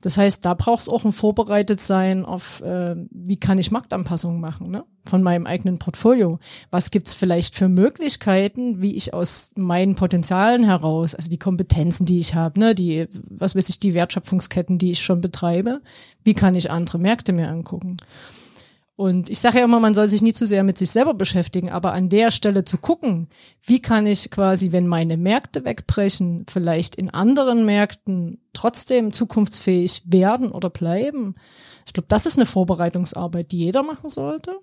Das 0.00 0.16
heißt, 0.16 0.44
da 0.44 0.54
braucht 0.54 0.80
es 0.80 0.88
auch 0.88 1.04
ein 1.04 1.12
Vorbereitetsein 1.12 2.24
auf, 2.24 2.62
äh, 2.62 2.96
wie 3.10 3.36
kann 3.36 3.58
ich 3.58 3.70
Marktanpassungen 3.70 4.40
machen 4.40 4.70
ne? 4.70 4.84
von 5.04 5.22
meinem 5.22 5.46
eigenen 5.46 5.78
Portfolio. 5.78 6.38
Was 6.70 6.90
gibt's 6.90 7.14
vielleicht 7.14 7.54
für 7.54 7.68
Möglichkeiten, 7.68 8.80
wie 8.80 8.94
ich 8.94 9.12
aus 9.12 9.52
meinen 9.56 9.94
Potenzialen 9.96 10.64
heraus, 10.64 11.14
also 11.14 11.28
die 11.28 11.38
Kompetenzen, 11.38 12.06
die 12.06 12.18
ich 12.18 12.34
habe, 12.34 12.58
ne, 12.58 12.74
die, 12.74 13.08
was 13.28 13.54
weiß 13.54 13.68
ich, 13.68 13.78
die 13.78 13.94
Wertschöpfungsketten, 13.94 14.78
die 14.78 14.92
ich 14.92 15.02
schon 15.02 15.20
betreibe, 15.20 15.80
wie 16.24 16.34
kann 16.34 16.54
ich 16.54 16.70
andere 16.70 16.98
Märkte 16.98 17.32
mir 17.32 17.48
angucken? 17.48 17.96
Und 19.00 19.30
ich 19.30 19.40
sage 19.40 19.60
ja 19.60 19.64
immer, 19.64 19.80
man 19.80 19.94
soll 19.94 20.08
sich 20.08 20.20
nie 20.20 20.34
zu 20.34 20.46
sehr 20.46 20.62
mit 20.62 20.76
sich 20.76 20.90
selber 20.90 21.14
beschäftigen, 21.14 21.70
aber 21.70 21.94
an 21.94 22.10
der 22.10 22.30
Stelle 22.30 22.64
zu 22.64 22.76
gucken, 22.76 23.28
wie 23.62 23.80
kann 23.80 24.06
ich 24.06 24.30
quasi, 24.30 24.72
wenn 24.72 24.86
meine 24.86 25.16
Märkte 25.16 25.64
wegbrechen, 25.64 26.44
vielleicht 26.50 26.96
in 26.96 27.08
anderen 27.08 27.64
Märkten 27.64 28.42
trotzdem 28.52 29.10
zukunftsfähig 29.10 30.02
werden 30.04 30.52
oder 30.52 30.68
bleiben. 30.68 31.34
Ich 31.86 31.94
glaube, 31.94 32.08
das 32.08 32.26
ist 32.26 32.36
eine 32.36 32.44
Vorbereitungsarbeit, 32.44 33.52
die 33.52 33.60
jeder 33.60 33.82
machen 33.84 34.10
sollte. 34.10 34.58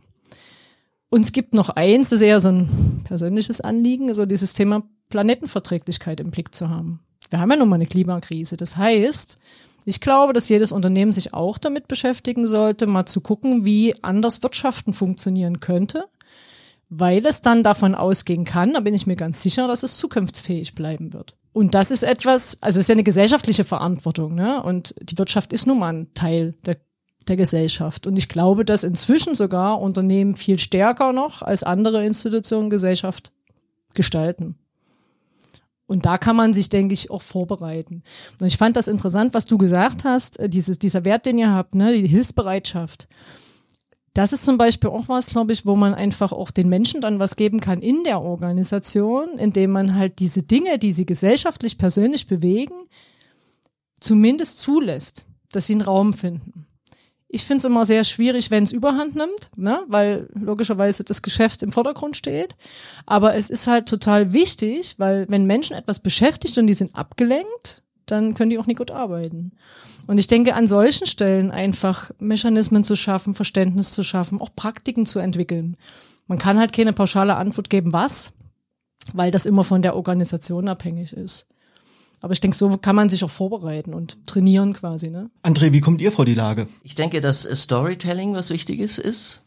Und 1.09 1.21
es 1.21 1.31
gibt 1.31 1.55
noch 1.55 1.69
eins, 1.69 2.09
das 2.09 2.21
ist 2.21 2.27
eher 2.27 2.39
so 2.39 2.49
ein 2.49 3.01
persönliches 3.05 3.59
Anliegen, 3.59 4.13
so 4.13 4.27
dieses 4.27 4.53
Thema 4.53 4.83
Planetenverträglichkeit 5.09 6.19
im 6.19 6.29
Blick 6.29 6.53
zu 6.53 6.69
haben. 6.69 6.99
Wir 7.31 7.39
haben 7.39 7.49
ja 7.49 7.57
nun 7.57 7.69
mal 7.69 7.77
eine 7.77 7.87
Klimakrise. 7.87 8.55
Das 8.55 8.77
heißt, 8.77 9.39
ich 9.87 10.01
glaube, 10.01 10.33
dass 10.33 10.49
jedes 10.49 10.73
Unternehmen 10.73 11.13
sich 11.13 11.33
auch 11.33 11.57
damit 11.57 11.87
beschäftigen 11.87 12.45
sollte, 12.45 12.87
mal 12.87 13.05
zu 13.05 13.21
gucken, 13.21 13.63
wie 13.63 13.95
anders 14.03 14.43
Wirtschaften 14.43 14.91
funktionieren 14.91 15.61
könnte, 15.61 16.09
weil 16.89 17.25
es 17.25 17.41
dann 17.41 17.63
davon 17.63 17.95
ausgehen 17.95 18.43
kann, 18.43 18.73
da 18.73 18.81
bin 18.81 18.93
ich 18.93 19.07
mir 19.07 19.15
ganz 19.15 19.41
sicher, 19.41 19.65
dass 19.65 19.83
es 19.83 19.97
zukunftsfähig 19.97 20.75
bleiben 20.75 21.13
wird. 21.13 21.37
Und 21.53 21.73
das 21.73 21.89
ist 21.91 22.03
etwas, 22.03 22.57
also 22.59 22.79
es 22.79 22.83
ist 22.83 22.89
ja 22.89 22.95
eine 22.95 23.05
gesellschaftliche 23.05 23.63
Verantwortung, 23.63 24.35
ne? 24.35 24.61
Und 24.61 24.93
die 25.01 25.17
Wirtschaft 25.17 25.53
ist 25.53 25.67
nun 25.67 25.79
mal 25.79 25.93
ein 25.93 26.13
Teil 26.13 26.53
der, 26.65 26.79
der 27.29 27.37
Gesellschaft. 27.37 28.07
Und 28.07 28.17
ich 28.17 28.27
glaube, 28.27 28.65
dass 28.65 28.83
inzwischen 28.83 29.35
sogar 29.35 29.79
Unternehmen 29.79 30.35
viel 30.35 30.59
stärker 30.59 31.13
noch 31.13 31.41
als 31.43 31.63
andere 31.63 32.05
Institutionen 32.05 32.69
Gesellschaft 32.69 33.31
gestalten. 33.93 34.59
Und 35.87 36.05
da 36.05 36.17
kann 36.17 36.35
man 36.35 36.53
sich, 36.53 36.69
denke 36.69 36.93
ich, 36.93 37.09
auch 37.09 37.21
vorbereiten. 37.21 38.03
Und 38.41 38.47
ich 38.47 38.57
fand 38.57 38.75
das 38.75 38.89
interessant, 38.89 39.33
was 39.33 39.45
du 39.45 39.57
gesagt 39.57 40.03
hast, 40.03 40.37
äh, 40.37 40.49
dieses, 40.49 40.77
dieser 40.79 41.05
Wert, 41.05 41.25
den 41.25 41.39
ihr 41.39 41.51
habt, 41.51 41.75
ne, 41.75 41.93
die 41.93 42.07
Hilfsbereitschaft. 42.07 43.07
Das 44.13 44.33
ist 44.33 44.43
zum 44.43 44.57
Beispiel 44.57 44.89
auch 44.89 45.07
was, 45.07 45.29
glaube 45.29 45.53
ich, 45.53 45.65
wo 45.65 45.75
man 45.75 45.93
einfach 45.93 46.31
auch 46.31 46.51
den 46.51 46.69
Menschen 46.69 47.01
dann 47.01 47.19
was 47.19 47.35
geben 47.35 47.59
kann 47.59 47.81
in 47.81 48.03
der 48.03 48.21
Organisation, 48.21 49.37
indem 49.37 49.71
man 49.71 49.95
halt 49.95 50.19
diese 50.19 50.43
Dinge, 50.43 50.79
die 50.79 50.91
sie 50.91 51.05
gesellschaftlich 51.05 51.77
persönlich 51.77 52.27
bewegen, 52.27 52.73
zumindest 53.99 54.59
zulässt, 54.59 55.25
dass 55.51 55.67
sie 55.67 55.73
einen 55.73 55.81
Raum 55.81 56.13
finden. 56.13 56.66
Ich 57.29 57.43
finde 57.43 57.57
es 57.57 57.65
immer 57.65 57.85
sehr 57.85 58.05
schwierig, 58.05 58.51
wenn 58.51 58.63
es 58.63 58.71
überhand 58.71 59.15
nimmt, 59.15 59.51
ne? 59.57 59.83
weil 59.87 60.29
logischerweise 60.33 61.03
das 61.03 61.21
Geschäft 61.21 61.61
im 61.61 61.73
Vordergrund 61.73 62.15
steht. 62.15 62.55
Aber 63.05 63.35
es 63.35 63.49
ist 63.49 63.67
halt 63.67 63.89
total 63.89 64.31
wichtig, 64.31 64.95
weil 64.97 65.25
wenn 65.27 65.45
Menschen 65.45 65.75
etwas 65.75 65.99
beschäftigt 65.99 66.57
und 66.57 66.67
die 66.67 66.73
sind 66.73 66.95
abgelenkt, 66.95 67.83
dann 68.05 68.33
können 68.33 68.49
die 68.49 68.57
auch 68.57 68.65
nicht 68.65 68.77
gut 68.77 68.91
arbeiten. 68.91 69.51
Und 70.07 70.17
ich 70.17 70.27
denke, 70.27 70.55
an 70.55 70.67
solchen 70.67 71.05
Stellen 71.05 71.51
einfach 71.51 72.11
Mechanismen 72.17 72.85
zu 72.85 72.95
schaffen, 72.95 73.35
Verständnis 73.35 73.91
zu 73.91 74.03
schaffen, 74.03 74.39
auch 74.39 74.55
Praktiken 74.55 75.05
zu 75.05 75.19
entwickeln. 75.19 75.75
Man 76.27 76.37
kann 76.37 76.57
halt 76.57 76.71
keine 76.71 76.93
pauschale 76.93 77.35
Antwort 77.35 77.69
geben, 77.69 77.91
was, 77.91 78.31
weil 79.13 79.31
das 79.31 79.45
immer 79.45 79.65
von 79.65 79.81
der 79.81 79.97
Organisation 79.97 80.69
abhängig 80.69 81.11
ist. 81.11 81.47
Aber 82.21 82.33
ich 82.33 82.39
denke, 82.39 82.57
so 82.57 82.77
kann 82.77 82.95
man 82.95 83.09
sich 83.09 83.23
auch 83.23 83.29
vorbereiten 83.29 83.93
und 83.93 84.25
trainieren 84.25 84.73
quasi. 84.73 85.09
Ne? 85.09 85.29
André, 85.43 85.71
wie 85.71 85.81
kommt 85.81 86.01
ihr 86.01 86.11
vor 86.11 86.25
die 86.25 86.33
Lage? 86.33 86.67
Ich 86.83 86.95
denke, 86.95 87.21
dass 87.21 87.43
Storytelling 87.43 88.33
was 88.33 88.49
Wichtiges 88.49 88.97
ist. 88.97 89.41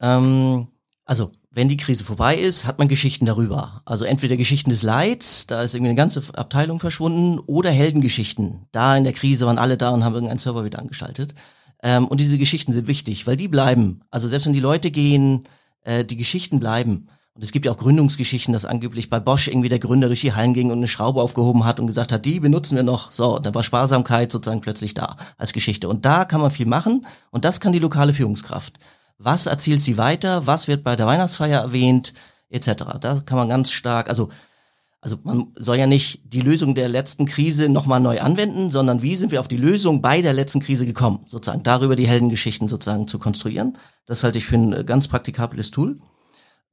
Ähm, 0.00 0.66
also, 1.06 1.30
wenn 1.50 1.68
die 1.68 1.76
Krise 1.76 2.04
vorbei 2.04 2.36
ist, 2.36 2.66
hat 2.66 2.78
man 2.78 2.88
Geschichten 2.88 3.26
darüber. 3.26 3.82
Also 3.84 4.04
entweder 4.04 4.36
Geschichten 4.36 4.70
des 4.70 4.82
Leids, 4.82 5.46
da 5.46 5.62
ist 5.62 5.74
irgendwie 5.74 5.90
eine 5.90 5.96
ganze 5.96 6.22
Abteilung 6.34 6.80
verschwunden, 6.80 7.38
oder 7.46 7.70
Heldengeschichten. 7.70 8.66
Da 8.72 8.96
in 8.96 9.04
der 9.04 9.12
Krise 9.12 9.46
waren 9.46 9.58
alle 9.58 9.76
da 9.76 9.90
und 9.90 10.04
haben 10.04 10.14
irgendeinen 10.14 10.40
Server 10.40 10.64
wieder 10.64 10.80
angeschaltet. 10.80 11.34
Ähm, 11.82 12.08
und 12.08 12.20
diese 12.20 12.38
Geschichten 12.38 12.72
sind 12.72 12.88
wichtig, 12.88 13.26
weil 13.26 13.36
die 13.36 13.48
bleiben. 13.48 14.00
Also 14.10 14.28
selbst 14.28 14.46
wenn 14.46 14.52
die 14.52 14.60
Leute 14.60 14.90
gehen, 14.90 15.44
äh, 15.84 16.04
die 16.04 16.16
Geschichten 16.16 16.58
bleiben. 16.58 17.08
Und 17.34 17.42
es 17.42 17.50
gibt 17.50 17.66
ja 17.66 17.72
auch 17.72 17.76
Gründungsgeschichten, 17.76 18.52
dass 18.52 18.64
angeblich 18.64 19.10
bei 19.10 19.18
Bosch 19.18 19.48
irgendwie 19.48 19.68
der 19.68 19.80
Gründer 19.80 20.06
durch 20.06 20.20
die 20.20 20.34
Hallen 20.34 20.54
ging 20.54 20.70
und 20.70 20.78
eine 20.78 20.86
Schraube 20.86 21.20
aufgehoben 21.20 21.64
hat 21.64 21.80
und 21.80 21.88
gesagt 21.88 22.12
hat, 22.12 22.24
die 22.24 22.38
benutzen 22.38 22.76
wir 22.76 22.84
noch. 22.84 23.10
So, 23.10 23.40
da 23.40 23.52
war 23.52 23.64
Sparsamkeit 23.64 24.30
sozusagen 24.30 24.60
plötzlich 24.60 24.94
da 24.94 25.16
als 25.36 25.52
Geschichte. 25.52 25.88
Und 25.88 26.04
da 26.04 26.24
kann 26.24 26.40
man 26.40 26.52
viel 26.52 26.66
machen 26.66 27.04
und 27.32 27.44
das 27.44 27.58
kann 27.58 27.72
die 27.72 27.80
lokale 27.80 28.12
Führungskraft. 28.12 28.78
Was 29.18 29.46
erzählt 29.46 29.82
sie 29.82 29.98
weiter? 29.98 30.46
Was 30.46 30.68
wird 30.68 30.84
bei 30.84 30.94
der 30.94 31.06
Weihnachtsfeier 31.06 31.60
erwähnt? 31.60 32.14
Etc. 32.50 32.66
Da 33.00 33.20
kann 33.26 33.38
man 33.38 33.48
ganz 33.48 33.72
stark, 33.72 34.08
also 34.08 34.28
also 35.00 35.18
man 35.22 35.48
soll 35.56 35.76
ja 35.76 35.86
nicht 35.86 36.22
die 36.32 36.40
Lösung 36.40 36.74
der 36.74 36.88
letzten 36.88 37.26
Krise 37.26 37.68
nochmal 37.68 38.00
neu 38.00 38.22
anwenden, 38.22 38.70
sondern 38.70 39.02
wie 39.02 39.16
sind 39.16 39.32
wir 39.32 39.40
auf 39.40 39.48
die 39.48 39.58
Lösung 39.58 40.00
bei 40.00 40.22
der 40.22 40.32
letzten 40.32 40.60
Krise 40.60 40.86
gekommen, 40.86 41.20
sozusagen 41.26 41.62
darüber 41.62 41.94
die 41.94 42.08
Heldengeschichten 42.08 42.68
sozusagen 42.68 43.06
zu 43.06 43.18
konstruieren. 43.18 43.76
Das 44.06 44.24
halte 44.24 44.38
ich 44.38 44.46
für 44.46 44.56
ein 44.56 44.86
ganz 44.86 45.06
praktikables 45.06 45.70
Tool. 45.70 45.98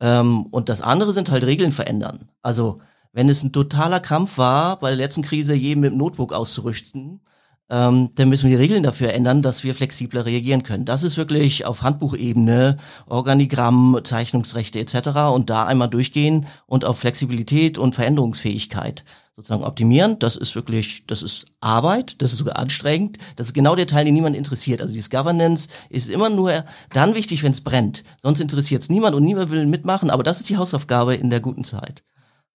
Ähm, 0.02 0.48
und 0.48 0.68
das 0.68 0.82
andere 0.82 1.14
sind 1.14 1.32
halt 1.32 1.46
Regeln 1.46 1.72
verändern. 1.72 2.28
Also 2.42 2.78
wenn 3.14 3.30
es 3.30 3.44
ein 3.44 3.54
totaler 3.54 4.00
Krampf 4.00 4.38
war, 4.38 4.80
bei 4.80 4.90
der 4.90 4.98
letzten 4.98 5.22
Krise 5.22 5.54
jeden 5.54 5.82
mit 5.82 5.92
dem 5.92 5.98
Notebook 5.98 6.34
auszurüsten, 6.34 7.22
ähm, 7.70 8.10
dann 8.16 8.30
müssen 8.30 8.50
wir 8.50 8.58
die 8.58 8.64
Regeln 8.64 8.84
dafür 8.84 9.14
ändern, 9.14 9.42
dass 9.42 9.64
wir 9.64 9.74
flexibler 9.76 10.26
reagieren 10.26 10.64
können. 10.64 10.86
Das 10.86 11.04
ist 11.04 11.18
wirklich 11.18 11.66
auf 11.66 11.84
Handbuchebene, 11.84 12.78
Organigramm, 13.08 14.00
Zeichnungsrechte 14.04 14.80
etc. 14.80 15.34
und 15.34 15.50
da 15.50 15.66
einmal 15.66 15.90
durchgehen 15.90 16.48
und 16.66 16.84
auf 16.84 17.00
Flexibilität 17.00 17.78
und 17.78 17.96
Veränderungsfähigkeit 17.96 19.06
sozusagen 19.36 19.64
optimieren. 19.64 20.18
Das 20.20 20.36
ist 20.36 20.56
wirklich, 20.56 21.06
das 21.08 21.24
ist 21.24 21.46
Arbeit, 21.60 22.22
das 22.22 22.34
ist 22.34 22.40
sogar 22.40 22.58
anstrengend. 22.58 23.18
Das 23.36 23.48
ist 23.48 23.54
genau 23.54 23.76
der 23.76 23.88
Teil, 23.88 24.06
den 24.06 24.14
niemand 24.14 24.36
interessiert. 24.36 24.82
Also 24.82 24.94
dieses 24.94 25.10
Governance 25.10 25.70
ist 25.90 26.10
immer 26.10 26.30
nur 26.30 26.66
dann 26.92 27.16
wichtig, 27.16 27.44
wenn 27.44 27.52
es 27.52 27.62
brennt. 27.62 28.04
Sonst 28.22 28.42
interessiert 28.42 28.84
es 28.84 28.90
niemand 28.90 29.16
und 29.16 29.24
niemand 29.24 29.52
will 29.52 29.66
mitmachen. 29.66 30.10
Aber 30.10 30.24
das 30.24 30.40
ist 30.40 30.50
die 30.50 30.58
Hausaufgabe 30.58 31.16
in 31.16 31.30
der 31.30 31.40
guten 31.40 31.64
Zeit. 31.64 32.04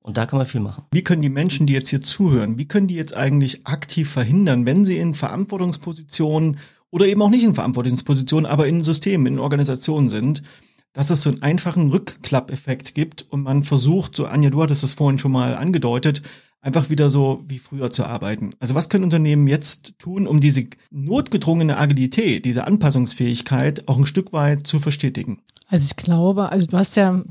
Und 0.01 0.17
da 0.17 0.27
kann 0.27 0.39
man 0.39 0.47
viel 0.47 0.61
machen. 0.61 0.85
Wie 0.93 1.03
können 1.03 1.23
die 1.23 1.29
Menschen, 1.29 1.67
die 1.67 1.73
jetzt 1.73 1.89
hier 1.89 2.01
zuhören, 2.01 2.59
wie 2.59 2.69
können 2.69 2.87
die 2.87 2.95
jetzt 2.95 3.17
eigentlich 3.17 3.67
aktiv 3.67 4.09
verhindern, 4.09 4.65
wenn 4.65 4.85
sie 4.85 4.99
in 4.99 5.15
Verantwortungspositionen 5.15 6.59
oder 6.91 7.07
eben 7.07 7.21
auch 7.23 7.29
nicht 7.29 7.43
in 7.43 7.57
Verantwortungspositionen, 7.57 8.49
aber 8.49 8.69
in 8.69 8.83
Systemen, 8.83 9.27
in 9.27 9.39
Organisationen 9.41 10.09
sind, 10.09 10.45
dass 10.93 11.11
es 11.11 11.23
so 11.23 11.31
einen 11.31 11.43
einfachen 11.43 11.91
Rückklappeffekt 11.91 12.95
gibt 12.95 13.27
und 13.31 13.43
man 13.43 13.65
versucht, 13.65 14.17
so 14.17 14.27
Anja, 14.27 14.49
du 14.51 14.63
hattest 14.63 14.85
es 14.85 14.95
vorhin 14.95 15.19
schon 15.19 15.33
mal 15.33 15.57
angedeutet, 15.57 16.23
einfach 16.67 16.91
wieder 16.91 17.11
so 17.11 17.45
wie 17.47 17.61
früher 17.61 17.91
zu 17.91 18.05
arbeiten. 18.05 18.51
Also 18.59 18.75
was 18.75 18.89
können 18.89 19.05
Unternehmen 19.05 19.47
jetzt 19.47 19.99
tun, 20.01 20.27
um 20.27 20.41
diese 20.41 20.67
notgedrungene 20.91 21.79
Agilität, 21.79 22.45
diese 22.45 22.67
Anpassungsfähigkeit 22.67 23.87
auch 23.87 23.99
ein 23.99 24.05
Stück 24.05 24.33
weit 24.33 24.67
zu 24.67 24.81
verstetigen? 24.81 25.39
Also 25.69 25.87
ich 25.87 25.97
glaube, 25.97 26.51
also 26.51 26.67
du 26.67 26.77
hast 26.77 26.97
ja 26.97 27.23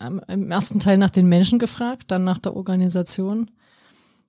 im 0.00 0.50
ersten 0.50 0.80
Teil 0.80 0.96
nach 0.96 1.10
den 1.10 1.28
Menschen 1.28 1.58
gefragt, 1.58 2.04
dann 2.10 2.24
nach 2.24 2.38
der 2.38 2.56
Organisation. 2.56 3.50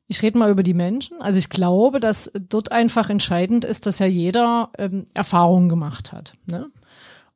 Ich 0.08 0.22
rede 0.22 0.38
mal 0.38 0.52
über 0.52 0.62
die 0.62 0.74
Menschen. 0.74 1.22
Also 1.22 1.40
ich 1.40 1.50
glaube, 1.50 2.02
dass 2.02 2.32
dort 2.50 2.74
einfach 2.74 3.10
entscheidend 3.10 3.64
ist, 3.64 3.86
dass 3.86 4.00
ja 4.00 4.06
jeder 4.06 4.72
ähm, 4.78 5.06
Erfahrungen 5.14 5.70
gemacht 5.70 6.12
hat. 6.12 6.34
Ne? 6.46 6.68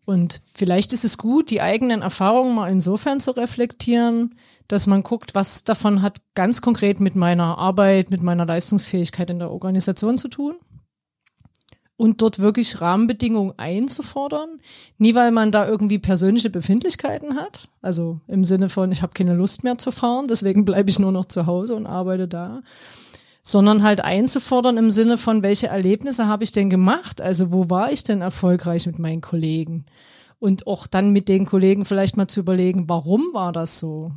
Und 0.04 0.42
vielleicht 0.54 0.92
ist 0.92 1.06
es 1.06 1.18
gut, 1.18 1.50
die 1.52 1.62
eigenen 1.62 2.02
Erfahrungen 2.02 2.54
mal 2.54 2.70
insofern 2.70 3.22
zu 3.22 3.32
reflektieren, 3.32 4.36
dass 4.68 4.88
man 4.88 5.04
guckt, 5.04 5.36
was 5.36 5.64
davon 5.64 6.02
hat 6.02 6.22
ganz 6.36 6.62
konkret 6.62 7.00
mit 7.00 7.16
meiner 7.16 7.58
Arbeit, 7.58 8.12
mit 8.12 8.22
meiner 8.22 8.46
Leistungsfähigkeit 8.46 9.30
in 9.30 9.40
der 9.40 9.52
Organisation 9.52 10.18
zu 10.18 10.28
tun. 10.28 10.56
Und 12.00 12.22
dort 12.22 12.38
wirklich 12.38 12.80
Rahmenbedingungen 12.80 13.54
einzufordern. 13.58 14.60
Nie, 15.00 15.16
weil 15.16 15.32
man 15.32 15.52
da 15.52 15.68
irgendwie 15.68 15.98
persönliche 15.98 16.52
Befindlichkeiten 16.52 17.36
hat. 17.36 17.70
Also 17.82 18.20
im 18.28 18.46
Sinne 18.46 18.70
von, 18.70 18.92
ich 18.92 19.02
habe 19.02 19.14
keine 19.14 19.34
Lust 19.34 19.64
mehr 19.64 19.80
zu 19.80 19.92
fahren, 19.92 20.28
deswegen 20.28 20.64
bleibe 20.64 20.92
ich 20.92 21.00
nur 21.00 21.12
noch 21.12 21.26
zu 21.26 21.48
Hause 21.48 21.76
und 21.76 21.88
arbeite 21.88 22.28
da 22.28 22.62
sondern 23.48 23.82
halt 23.82 24.04
einzufordern 24.04 24.76
im 24.76 24.92
Sinne 24.92 25.18
von, 25.18 25.42
welche 25.42 25.68
Erlebnisse 25.68 26.28
habe 26.28 26.44
ich 26.44 26.52
denn 26.52 26.70
gemacht? 26.70 27.22
Also 27.22 27.54
wo 27.54 27.70
war 27.70 27.94
ich 27.94 28.04
denn 28.04 28.20
erfolgreich 28.20 28.86
mit 28.86 29.00
meinen 29.00 29.22
Kollegen? 29.22 29.86
Und 30.38 30.68
auch 30.68 30.86
dann 30.86 31.12
mit 31.12 31.30
den 31.30 31.46
Kollegen 31.46 31.86
vielleicht 31.86 32.18
mal 32.18 32.28
zu 32.28 32.42
überlegen, 32.42 32.90
warum 32.90 33.30
war 33.32 33.54
das 33.54 33.80
so? 33.80 34.12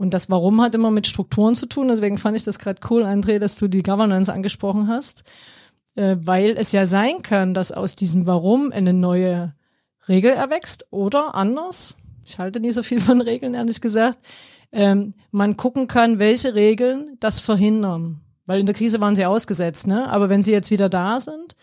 Und 0.00 0.14
das 0.14 0.30
Warum 0.30 0.62
hat 0.62 0.74
immer 0.74 0.90
mit 0.90 1.06
Strukturen 1.06 1.54
zu 1.54 1.66
tun. 1.66 1.88
Deswegen 1.88 2.16
fand 2.16 2.34
ich 2.34 2.42
das 2.42 2.58
gerade 2.58 2.80
cool, 2.88 3.02
André, 3.04 3.38
dass 3.38 3.56
du 3.56 3.68
die 3.68 3.82
Governance 3.82 4.32
angesprochen 4.32 4.88
hast, 4.88 5.24
äh, 5.94 6.16
weil 6.24 6.56
es 6.56 6.72
ja 6.72 6.86
sein 6.86 7.20
kann, 7.20 7.52
dass 7.52 7.70
aus 7.70 7.96
diesem 7.96 8.24
Warum 8.24 8.72
eine 8.72 8.94
neue 8.94 9.52
Regel 10.08 10.30
erwächst 10.30 10.86
oder 10.90 11.34
anders. 11.34 11.96
Ich 12.26 12.38
halte 12.38 12.60
nie 12.60 12.72
so 12.72 12.82
viel 12.82 12.98
von 12.98 13.20
Regeln, 13.20 13.52
ehrlich 13.52 13.82
gesagt. 13.82 14.18
Ähm, 14.72 15.12
man 15.32 15.58
gucken 15.58 15.86
kann, 15.86 16.18
welche 16.18 16.54
Regeln 16.54 17.18
das 17.20 17.40
verhindern. 17.40 18.22
Weil 18.46 18.60
in 18.60 18.66
der 18.66 18.74
Krise 18.74 19.02
waren 19.02 19.16
sie 19.16 19.26
ausgesetzt, 19.26 19.86
ne? 19.86 20.08
Aber 20.10 20.30
wenn 20.30 20.42
sie 20.42 20.52
jetzt 20.52 20.70
wieder 20.70 20.88
da 20.88 21.20
sind, 21.20 21.56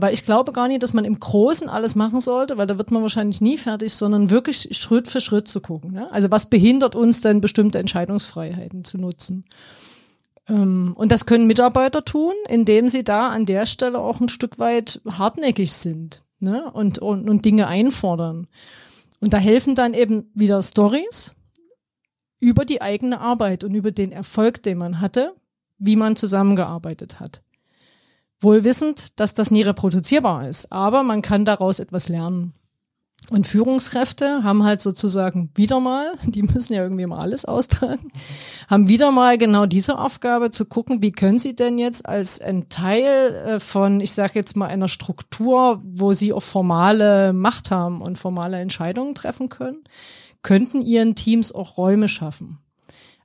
weil 0.00 0.14
ich 0.14 0.24
glaube 0.24 0.52
gar 0.52 0.68
nicht, 0.68 0.82
dass 0.82 0.94
man 0.94 1.04
im 1.04 1.18
Großen 1.18 1.68
alles 1.68 1.94
machen 1.94 2.20
sollte, 2.20 2.56
weil 2.56 2.66
da 2.66 2.78
wird 2.78 2.90
man 2.90 3.02
wahrscheinlich 3.02 3.40
nie 3.40 3.58
fertig, 3.58 3.94
sondern 3.94 4.30
wirklich 4.30 4.68
Schritt 4.76 5.08
für 5.08 5.20
Schritt 5.20 5.48
zu 5.48 5.60
gucken. 5.60 5.92
Ne? 5.92 6.10
Also 6.12 6.30
was 6.30 6.46
behindert 6.46 6.94
uns 6.94 7.20
denn, 7.20 7.40
bestimmte 7.40 7.78
Entscheidungsfreiheiten 7.78 8.84
zu 8.84 8.98
nutzen? 8.98 9.44
Ähm, 10.48 10.94
und 10.96 11.10
das 11.10 11.26
können 11.26 11.46
Mitarbeiter 11.46 12.04
tun, 12.04 12.34
indem 12.48 12.88
sie 12.88 13.04
da 13.04 13.28
an 13.30 13.46
der 13.46 13.66
Stelle 13.66 13.98
auch 13.98 14.20
ein 14.20 14.28
Stück 14.28 14.58
weit 14.58 15.00
hartnäckig 15.08 15.72
sind 15.72 16.22
ne? 16.38 16.70
und, 16.72 16.98
und, 16.98 17.28
und 17.28 17.44
Dinge 17.44 17.66
einfordern. 17.66 18.46
Und 19.20 19.32
da 19.34 19.38
helfen 19.38 19.74
dann 19.74 19.94
eben 19.94 20.30
wieder 20.34 20.62
Stories 20.62 21.34
über 22.40 22.64
die 22.64 22.82
eigene 22.82 23.20
Arbeit 23.20 23.62
und 23.62 23.74
über 23.74 23.92
den 23.92 24.10
Erfolg, 24.10 24.62
den 24.62 24.78
man 24.78 25.00
hatte, 25.00 25.34
wie 25.78 25.96
man 25.96 26.16
zusammengearbeitet 26.16 27.20
hat. 27.20 27.40
Wohl 28.42 28.64
wissend, 28.64 29.18
dass 29.20 29.34
das 29.34 29.50
nie 29.50 29.62
reproduzierbar 29.62 30.48
ist, 30.48 30.72
aber 30.72 31.02
man 31.02 31.22
kann 31.22 31.44
daraus 31.44 31.78
etwas 31.78 32.08
lernen. 32.08 32.54
Und 33.30 33.46
Führungskräfte 33.46 34.42
haben 34.42 34.64
halt 34.64 34.80
sozusagen 34.80 35.50
wieder 35.54 35.78
mal, 35.78 36.14
die 36.24 36.42
müssen 36.42 36.74
ja 36.74 36.82
irgendwie 36.82 37.06
mal 37.06 37.20
alles 37.20 37.44
austragen, 37.44 38.10
haben 38.68 38.88
wieder 38.88 39.12
mal 39.12 39.38
genau 39.38 39.66
diese 39.66 39.96
Aufgabe 39.96 40.50
zu 40.50 40.66
gucken, 40.66 41.02
wie 41.02 41.12
können 41.12 41.38
sie 41.38 41.54
denn 41.54 41.78
jetzt 41.78 42.06
als 42.06 42.40
ein 42.40 42.68
Teil 42.68 43.34
äh, 43.46 43.60
von, 43.60 44.00
ich 44.00 44.12
sage 44.12 44.32
jetzt 44.34 44.56
mal, 44.56 44.66
einer 44.66 44.88
Struktur, 44.88 45.80
wo 45.84 46.12
sie 46.12 46.32
auch 46.32 46.42
formale 46.42 47.32
Macht 47.32 47.70
haben 47.70 48.02
und 48.02 48.18
formale 48.18 48.58
Entscheidungen 48.58 49.14
treffen 49.14 49.48
können, 49.48 49.84
könnten 50.42 50.82
ihren 50.82 51.14
Teams 51.14 51.52
auch 51.52 51.76
Räume 51.76 52.08
schaffen. 52.08 52.58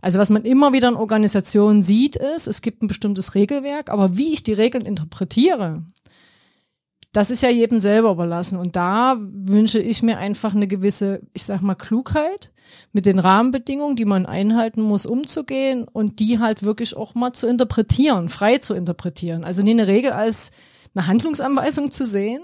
Also 0.02 0.20
was 0.20 0.30
man 0.30 0.44
immer 0.44 0.74
wieder 0.74 0.90
in 0.90 0.96
Organisationen 0.96 1.82
sieht, 1.82 2.16
ist, 2.16 2.48
es 2.48 2.62
gibt 2.62 2.84
ein 2.84 2.88
bestimmtes 2.88 3.36
Regelwerk, 3.36 3.90
aber 3.90 4.18
wie 4.18 4.34
ich 4.34 4.44
die 4.44 4.54
Regeln 4.54 4.86
interpretiere, 4.86 5.84
das 7.14 7.32
ist 7.32 7.42
ja 7.42 7.50
jedem 7.50 7.80
selber 7.80 8.12
überlassen. 8.12 8.60
Und 8.60 8.76
da 8.76 9.18
wünsche 9.20 9.80
ich 9.80 10.04
mir 10.04 10.20
einfach 10.20 10.54
eine 10.54 10.68
gewisse, 10.68 11.22
ich 11.34 11.46
sag 11.46 11.62
mal, 11.62 11.76
Klugheit 11.76 12.52
mit 12.92 13.06
den 13.06 13.18
Rahmenbedingungen, 13.18 13.96
die 13.96 14.06
man 14.06 14.26
einhalten 14.26 14.82
muss, 14.82 15.06
umzugehen 15.06 15.86
und 15.86 16.20
die 16.20 16.38
halt 16.38 16.64
wirklich 16.64 16.96
auch 16.96 17.16
mal 17.16 17.34
zu 17.34 17.48
interpretieren, 17.48 18.30
frei 18.30 18.60
zu 18.60 18.76
interpretieren. 18.76 19.44
Also 19.44 19.64
nie 19.64 19.72
eine 19.72 19.88
Regel 19.88 20.12
als 20.12 20.52
eine 20.94 21.08
Handlungsanweisung 21.08 21.92
zu 21.92 22.06
sehen, 22.06 22.42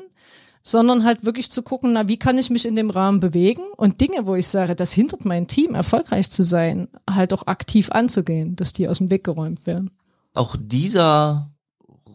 sondern 0.63 1.03
halt 1.03 1.25
wirklich 1.25 1.51
zu 1.51 1.61
gucken, 1.61 1.93
na, 1.93 2.07
wie 2.07 2.17
kann 2.17 2.37
ich 2.37 2.49
mich 2.49 2.65
in 2.65 2.75
dem 2.75 2.89
Rahmen 2.89 3.19
bewegen 3.19 3.63
und 3.75 3.99
Dinge, 3.99 4.25
wo 4.25 4.35
ich 4.35 4.47
sage, 4.47 4.75
das 4.75 4.93
hindert 4.93 5.25
mein 5.25 5.47
Team, 5.47 5.75
erfolgreich 5.75 6.31
zu 6.31 6.41
sein, 6.43 6.87
halt 7.07 7.33
auch 7.33 7.47
aktiv 7.47 7.91
anzugehen, 7.91 8.55
dass 8.55 8.71
die 8.71 8.87
aus 8.87 8.99
dem 8.99 9.11
Weg 9.11 9.25
geräumt 9.25 9.67
werden. 9.67 9.91
Auch 10.33 10.55
dieser 10.57 11.51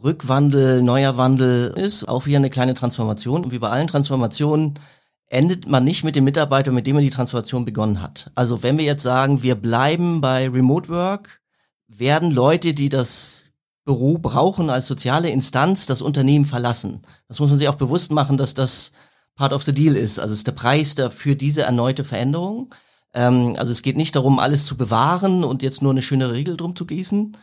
Rückwandel, 0.02 0.82
neuer 0.82 1.16
Wandel 1.16 1.74
ist 1.76 2.08
auch 2.08 2.26
wieder 2.26 2.38
eine 2.38 2.50
kleine 2.50 2.74
Transformation. 2.74 3.44
Und 3.44 3.52
wie 3.52 3.58
bei 3.58 3.68
allen 3.68 3.88
Transformationen 3.88 4.78
endet 5.26 5.66
man 5.66 5.84
nicht 5.84 6.04
mit 6.04 6.16
dem 6.16 6.24
Mitarbeiter, 6.24 6.72
mit 6.72 6.86
dem 6.86 6.94
man 6.94 7.04
die 7.04 7.10
Transformation 7.10 7.64
begonnen 7.64 8.00
hat. 8.02 8.30
Also 8.34 8.62
wenn 8.62 8.78
wir 8.78 8.84
jetzt 8.84 9.02
sagen, 9.02 9.42
wir 9.42 9.56
bleiben 9.56 10.20
bei 10.20 10.48
Remote 10.48 10.88
Work, 10.88 11.40
werden 11.86 12.30
Leute, 12.30 12.74
die 12.74 12.88
das 12.88 13.44
Büro 13.88 14.18
brauchen 14.18 14.68
als 14.68 14.86
soziale 14.86 15.30
Instanz 15.30 15.86
das 15.86 16.02
Unternehmen 16.02 16.44
verlassen. 16.44 17.00
Das 17.26 17.40
muss 17.40 17.48
man 17.48 17.58
sich 17.58 17.70
auch 17.70 17.76
bewusst 17.76 18.12
machen, 18.12 18.36
dass 18.36 18.52
das 18.52 18.92
Part 19.34 19.54
of 19.54 19.62
the 19.62 19.72
Deal 19.72 19.96
ist. 19.96 20.18
Also 20.18 20.34
es 20.34 20.40
ist 20.40 20.46
der 20.46 20.52
Preis 20.52 20.94
dafür 20.94 21.34
diese 21.36 21.62
erneute 21.62 22.04
Veränderung. 22.04 22.74
Ähm, 23.14 23.54
also 23.56 23.72
es 23.72 23.80
geht 23.80 23.96
nicht 23.96 24.14
darum, 24.14 24.40
alles 24.40 24.66
zu 24.66 24.76
bewahren 24.76 25.42
und 25.42 25.62
jetzt 25.62 25.80
nur 25.80 25.90
eine 25.90 26.02
schöne 26.02 26.32
Regel 26.32 26.58
drum 26.58 26.76
zu 26.76 26.84
gießen. 26.84 27.34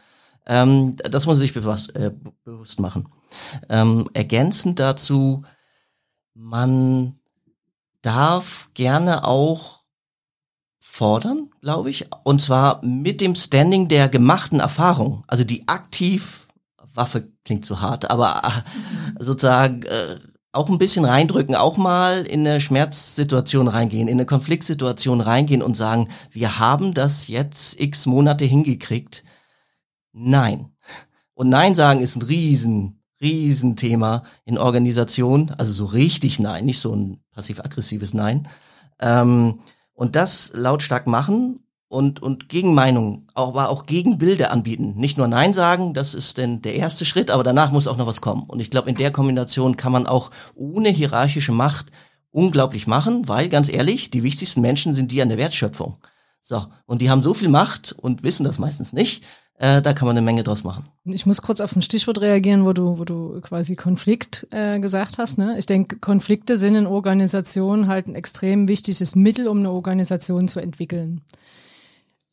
Ähm, 0.45 0.95
das 0.97 1.25
muss 1.25 1.33
man 1.33 1.39
sich 1.39 1.53
bewusst, 1.55 1.95
äh, 1.95 2.11
bewusst 2.43 2.79
machen. 2.79 3.09
Ähm, 3.67 4.07
ergänzend 4.13 4.79
dazu, 4.79 5.43
man 6.35 7.17
darf 8.03 8.69
gerne 8.75 9.25
auch 9.25 9.79
fordern, 10.95 11.49
glaube 11.59 11.89
ich, 11.89 12.05
und 12.23 12.41
zwar 12.41 12.83
mit 12.85 13.19
dem 13.19 13.35
Standing 13.35 13.89
der 13.89 14.07
gemachten 14.07 14.61
Erfahrung, 14.61 15.25
also 15.27 15.43
die 15.43 15.67
aktiv, 15.67 16.47
Waffe 16.93 17.27
klingt 17.43 17.65
zu 17.65 17.81
hart, 17.81 18.09
aber 18.09 18.41
äh, 18.45 19.21
sozusagen 19.21 19.83
äh, 19.83 20.15
auch 20.53 20.69
ein 20.69 20.77
bisschen 20.77 21.03
reindrücken, 21.03 21.53
auch 21.53 21.75
mal 21.75 22.25
in 22.25 22.47
eine 22.47 22.61
Schmerzsituation 22.61 23.67
reingehen, 23.67 24.07
in 24.07 24.13
eine 24.13 24.25
Konfliktsituation 24.25 25.19
reingehen 25.19 25.61
und 25.61 25.75
sagen, 25.75 26.07
wir 26.31 26.59
haben 26.59 26.93
das 26.93 27.27
jetzt 27.27 27.77
x 27.77 28.05
Monate 28.05 28.45
hingekriegt. 28.45 29.25
Nein. 30.13 30.69
Und 31.33 31.49
Nein 31.49 31.75
sagen 31.75 31.99
ist 31.99 32.15
ein 32.15 32.21
riesen, 32.21 33.03
riesen 33.19 33.75
Thema 33.75 34.23
in 34.45 34.57
Organisationen. 34.57 35.51
Also 35.57 35.73
so 35.73 35.85
richtig 35.87 36.39
Nein, 36.39 36.63
nicht 36.63 36.79
so 36.79 36.95
ein 36.95 37.19
passiv-aggressives 37.33 38.13
Nein. 38.13 38.47
Ähm, 39.01 39.59
und 39.95 40.15
das 40.15 40.51
lautstark 40.53 41.07
machen 41.07 41.65
und, 41.87 42.21
und 42.21 42.49
Gegenmeinungen, 42.49 43.27
aber 43.33 43.69
auch 43.69 43.85
Gegenbilder 43.85 44.51
anbieten. 44.51 44.93
Nicht 44.97 45.17
nur 45.17 45.27
Nein 45.27 45.53
sagen, 45.53 45.93
das 45.93 46.13
ist 46.13 46.37
denn 46.37 46.61
der 46.61 46.75
erste 46.75 47.05
Schritt, 47.05 47.31
aber 47.31 47.43
danach 47.43 47.71
muss 47.71 47.87
auch 47.87 47.97
noch 47.97 48.07
was 48.07 48.21
kommen. 48.21 48.43
Und 48.47 48.59
ich 48.59 48.69
glaube, 48.69 48.89
in 48.89 48.95
der 48.95 49.11
Kombination 49.11 49.77
kann 49.77 49.91
man 49.91 50.05
auch 50.05 50.31
ohne 50.55 50.89
hierarchische 50.89 51.51
Macht 51.53 51.87
unglaublich 52.31 52.85
machen, 52.85 53.27
weil 53.29 53.49
ganz 53.49 53.69
ehrlich, 53.69 54.11
die 54.11 54.23
wichtigsten 54.23 54.61
Menschen 54.61 54.93
sind 54.93 55.11
die 55.11 55.21
an 55.21 55.29
der 55.29 55.37
Wertschöpfung. 55.37 55.97
So, 56.41 56.65
und 56.85 57.01
die 57.01 57.09
haben 57.09 57.23
so 57.23 57.33
viel 57.33 57.49
Macht 57.49 57.93
und 57.93 58.23
wissen 58.23 58.43
das 58.43 58.59
meistens 58.59 58.93
nicht. 58.93 59.23
Äh, 59.57 59.81
da 59.81 59.93
kann 59.93 60.07
man 60.07 60.17
eine 60.17 60.25
Menge 60.25 60.43
draus 60.43 60.63
machen. 60.63 60.85
Ich 61.05 61.25
muss 61.25 61.41
kurz 61.41 61.61
auf 61.61 61.75
ein 61.75 61.81
Stichwort 61.81 62.19
reagieren, 62.19 62.65
wo 62.65 62.73
du, 62.73 62.99
wo 62.99 63.05
du 63.05 63.39
quasi 63.41 63.75
Konflikt 63.75 64.47
äh, 64.51 64.79
gesagt 64.79 65.17
hast. 65.17 65.37
Ne? 65.37 65.57
Ich 65.57 65.65
denke, 65.65 65.97
Konflikte 65.97 66.57
sind 66.57 66.75
in 66.75 66.87
Organisationen 66.87 67.87
halt 67.87 68.07
ein 68.07 68.15
extrem 68.15 68.67
wichtiges 68.67 69.15
Mittel, 69.15 69.47
um 69.47 69.59
eine 69.59 69.71
Organisation 69.71 70.49
zu 70.49 70.59
entwickeln. 70.59 71.21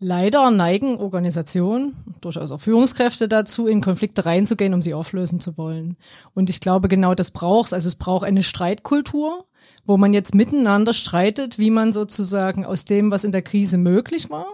Leider 0.00 0.50
neigen 0.50 0.96
Organisationen, 0.96 1.94
durchaus 2.20 2.50
auch 2.50 2.60
Führungskräfte 2.60 3.28
dazu, 3.28 3.68
in 3.68 3.80
Konflikte 3.80 4.26
reinzugehen, 4.26 4.74
um 4.74 4.82
sie 4.82 4.94
auflösen 4.94 5.38
zu 5.38 5.56
wollen. 5.56 5.96
Und 6.34 6.50
ich 6.50 6.58
glaube, 6.58 6.88
genau 6.88 7.14
das 7.14 7.30
braucht 7.30 7.72
Also 7.72 7.86
es 7.86 7.94
braucht 7.94 8.24
eine 8.24 8.42
Streitkultur, 8.42 9.44
wo 9.86 9.96
man 9.96 10.12
jetzt 10.12 10.34
miteinander 10.34 10.92
streitet, 10.92 11.60
wie 11.60 11.70
man 11.70 11.92
sozusagen 11.92 12.66
aus 12.66 12.84
dem, 12.84 13.12
was 13.12 13.22
in 13.22 13.30
der 13.30 13.42
Krise 13.42 13.78
möglich 13.78 14.28
war, 14.28 14.46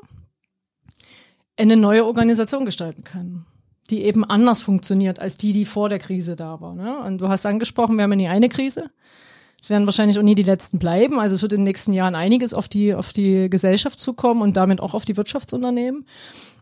eine 1.58 1.76
neue 1.76 2.04
Organisation 2.04 2.64
gestalten 2.64 3.04
kann, 3.04 3.46
die 3.90 4.04
eben 4.04 4.24
anders 4.24 4.60
funktioniert 4.60 5.20
als 5.20 5.36
die, 5.36 5.52
die 5.52 5.64
vor 5.64 5.88
der 5.88 5.98
Krise 5.98 6.36
da 6.36 6.60
war. 6.60 6.74
Ne? 6.74 6.98
Und 7.00 7.18
du 7.18 7.28
hast 7.28 7.46
angesprochen, 7.46 7.96
wir 7.96 8.04
haben 8.04 8.12
ja 8.12 8.16
nie 8.16 8.28
eine 8.28 8.48
Krise. 8.48 8.90
Es 9.60 9.70
werden 9.70 9.86
wahrscheinlich 9.86 10.18
auch 10.18 10.22
nie 10.22 10.36
die 10.36 10.44
letzten 10.44 10.78
bleiben. 10.78 11.18
Also 11.18 11.34
es 11.34 11.42
wird 11.42 11.52
in 11.52 11.60
den 11.60 11.64
nächsten 11.64 11.92
Jahren 11.92 12.14
einiges 12.14 12.54
auf 12.54 12.68
die, 12.68 12.94
auf 12.94 13.12
die 13.12 13.50
Gesellschaft 13.50 13.98
zukommen 13.98 14.40
und 14.40 14.56
damit 14.56 14.80
auch 14.80 14.94
auf 14.94 15.04
die 15.04 15.16
Wirtschaftsunternehmen. 15.16 16.06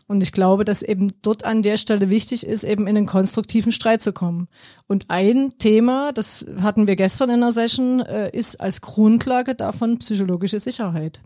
Und 0.07 0.23
ich 0.23 0.31
glaube, 0.31 0.63
dass 0.63 0.81
eben 0.81 1.11
dort 1.21 1.43
an 1.43 1.61
der 1.61 1.77
Stelle 1.77 2.09
wichtig 2.09 2.45
ist, 2.45 2.63
eben 2.63 2.87
in 2.87 2.97
einen 2.97 3.05
konstruktiven 3.05 3.73
Streit 3.73 4.01
zu 4.01 4.13
kommen. 4.13 4.47
Und 4.87 5.05
ein 5.09 5.57
Thema, 5.59 6.13
das 6.13 6.45
hatten 6.61 6.87
wir 6.87 6.95
gestern 6.95 7.29
in 7.29 7.41
der 7.41 7.51
Session, 7.51 7.99
äh, 7.99 8.35
ist 8.35 8.55
als 8.61 8.81
Grundlage 8.81 9.53
davon 9.53 9.99
psychologische 9.99 10.59
Sicherheit. 10.59 11.19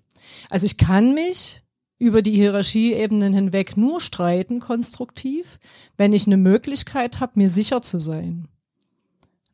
Also 0.49 0.65
ich 0.65 0.77
kann 0.77 1.13
mich 1.13 1.60
über 2.01 2.23
die 2.23 2.31
Hierarchieebenen 2.31 3.31
hinweg 3.31 3.77
nur 3.77 4.01
streiten, 4.01 4.59
konstruktiv, 4.59 5.59
wenn 5.97 6.13
ich 6.13 6.25
eine 6.25 6.37
Möglichkeit 6.37 7.19
habe, 7.19 7.33
mir 7.35 7.47
sicher 7.47 7.83
zu 7.83 7.99
sein. 7.99 8.47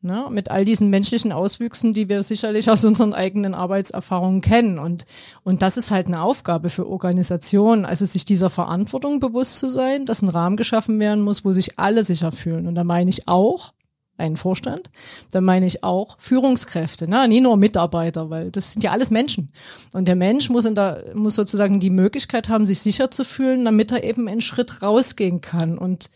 Ne? 0.00 0.28
Mit 0.30 0.50
all 0.50 0.64
diesen 0.64 0.88
menschlichen 0.88 1.30
Auswüchsen, 1.30 1.92
die 1.92 2.08
wir 2.08 2.22
sicherlich 2.22 2.70
aus 2.70 2.86
unseren 2.86 3.12
eigenen 3.12 3.52
Arbeitserfahrungen 3.52 4.40
kennen. 4.40 4.78
Und, 4.78 5.04
und 5.42 5.60
das 5.60 5.76
ist 5.76 5.90
halt 5.90 6.06
eine 6.06 6.22
Aufgabe 6.22 6.70
für 6.70 6.88
Organisationen, 6.88 7.84
also 7.84 8.06
sich 8.06 8.24
dieser 8.24 8.48
Verantwortung 8.48 9.20
bewusst 9.20 9.58
zu 9.58 9.68
sein, 9.68 10.06
dass 10.06 10.22
ein 10.22 10.30
Rahmen 10.30 10.56
geschaffen 10.56 10.98
werden 11.00 11.22
muss, 11.22 11.44
wo 11.44 11.52
sich 11.52 11.78
alle 11.78 12.02
sicher 12.02 12.32
fühlen. 12.32 12.66
Und 12.66 12.76
da 12.76 12.84
meine 12.84 13.10
ich 13.10 13.28
auch, 13.28 13.74
einen 14.18 14.36
Vorstand, 14.36 14.90
dann 15.30 15.44
meine 15.44 15.66
ich 15.66 15.84
auch 15.84 16.16
Führungskräfte, 16.18 17.08
ne? 17.08 17.26
nie 17.28 17.40
nur 17.40 17.56
Mitarbeiter, 17.56 18.30
weil 18.30 18.50
das 18.50 18.72
sind 18.72 18.82
ja 18.82 18.90
alles 18.90 19.10
Menschen. 19.10 19.52
Und 19.94 20.08
der 20.08 20.16
Mensch 20.16 20.50
muss, 20.50 20.64
in 20.64 20.74
der, 20.74 21.12
muss 21.14 21.36
sozusagen 21.36 21.80
die 21.80 21.90
Möglichkeit 21.90 22.48
haben, 22.48 22.66
sich 22.66 22.80
sicher 22.80 23.10
zu 23.10 23.24
fühlen, 23.24 23.64
damit 23.64 23.92
er 23.92 24.04
eben 24.04 24.28
einen 24.28 24.40
Schritt 24.40 24.82
rausgehen 24.82 25.40
kann 25.40 25.78
und 25.78 26.10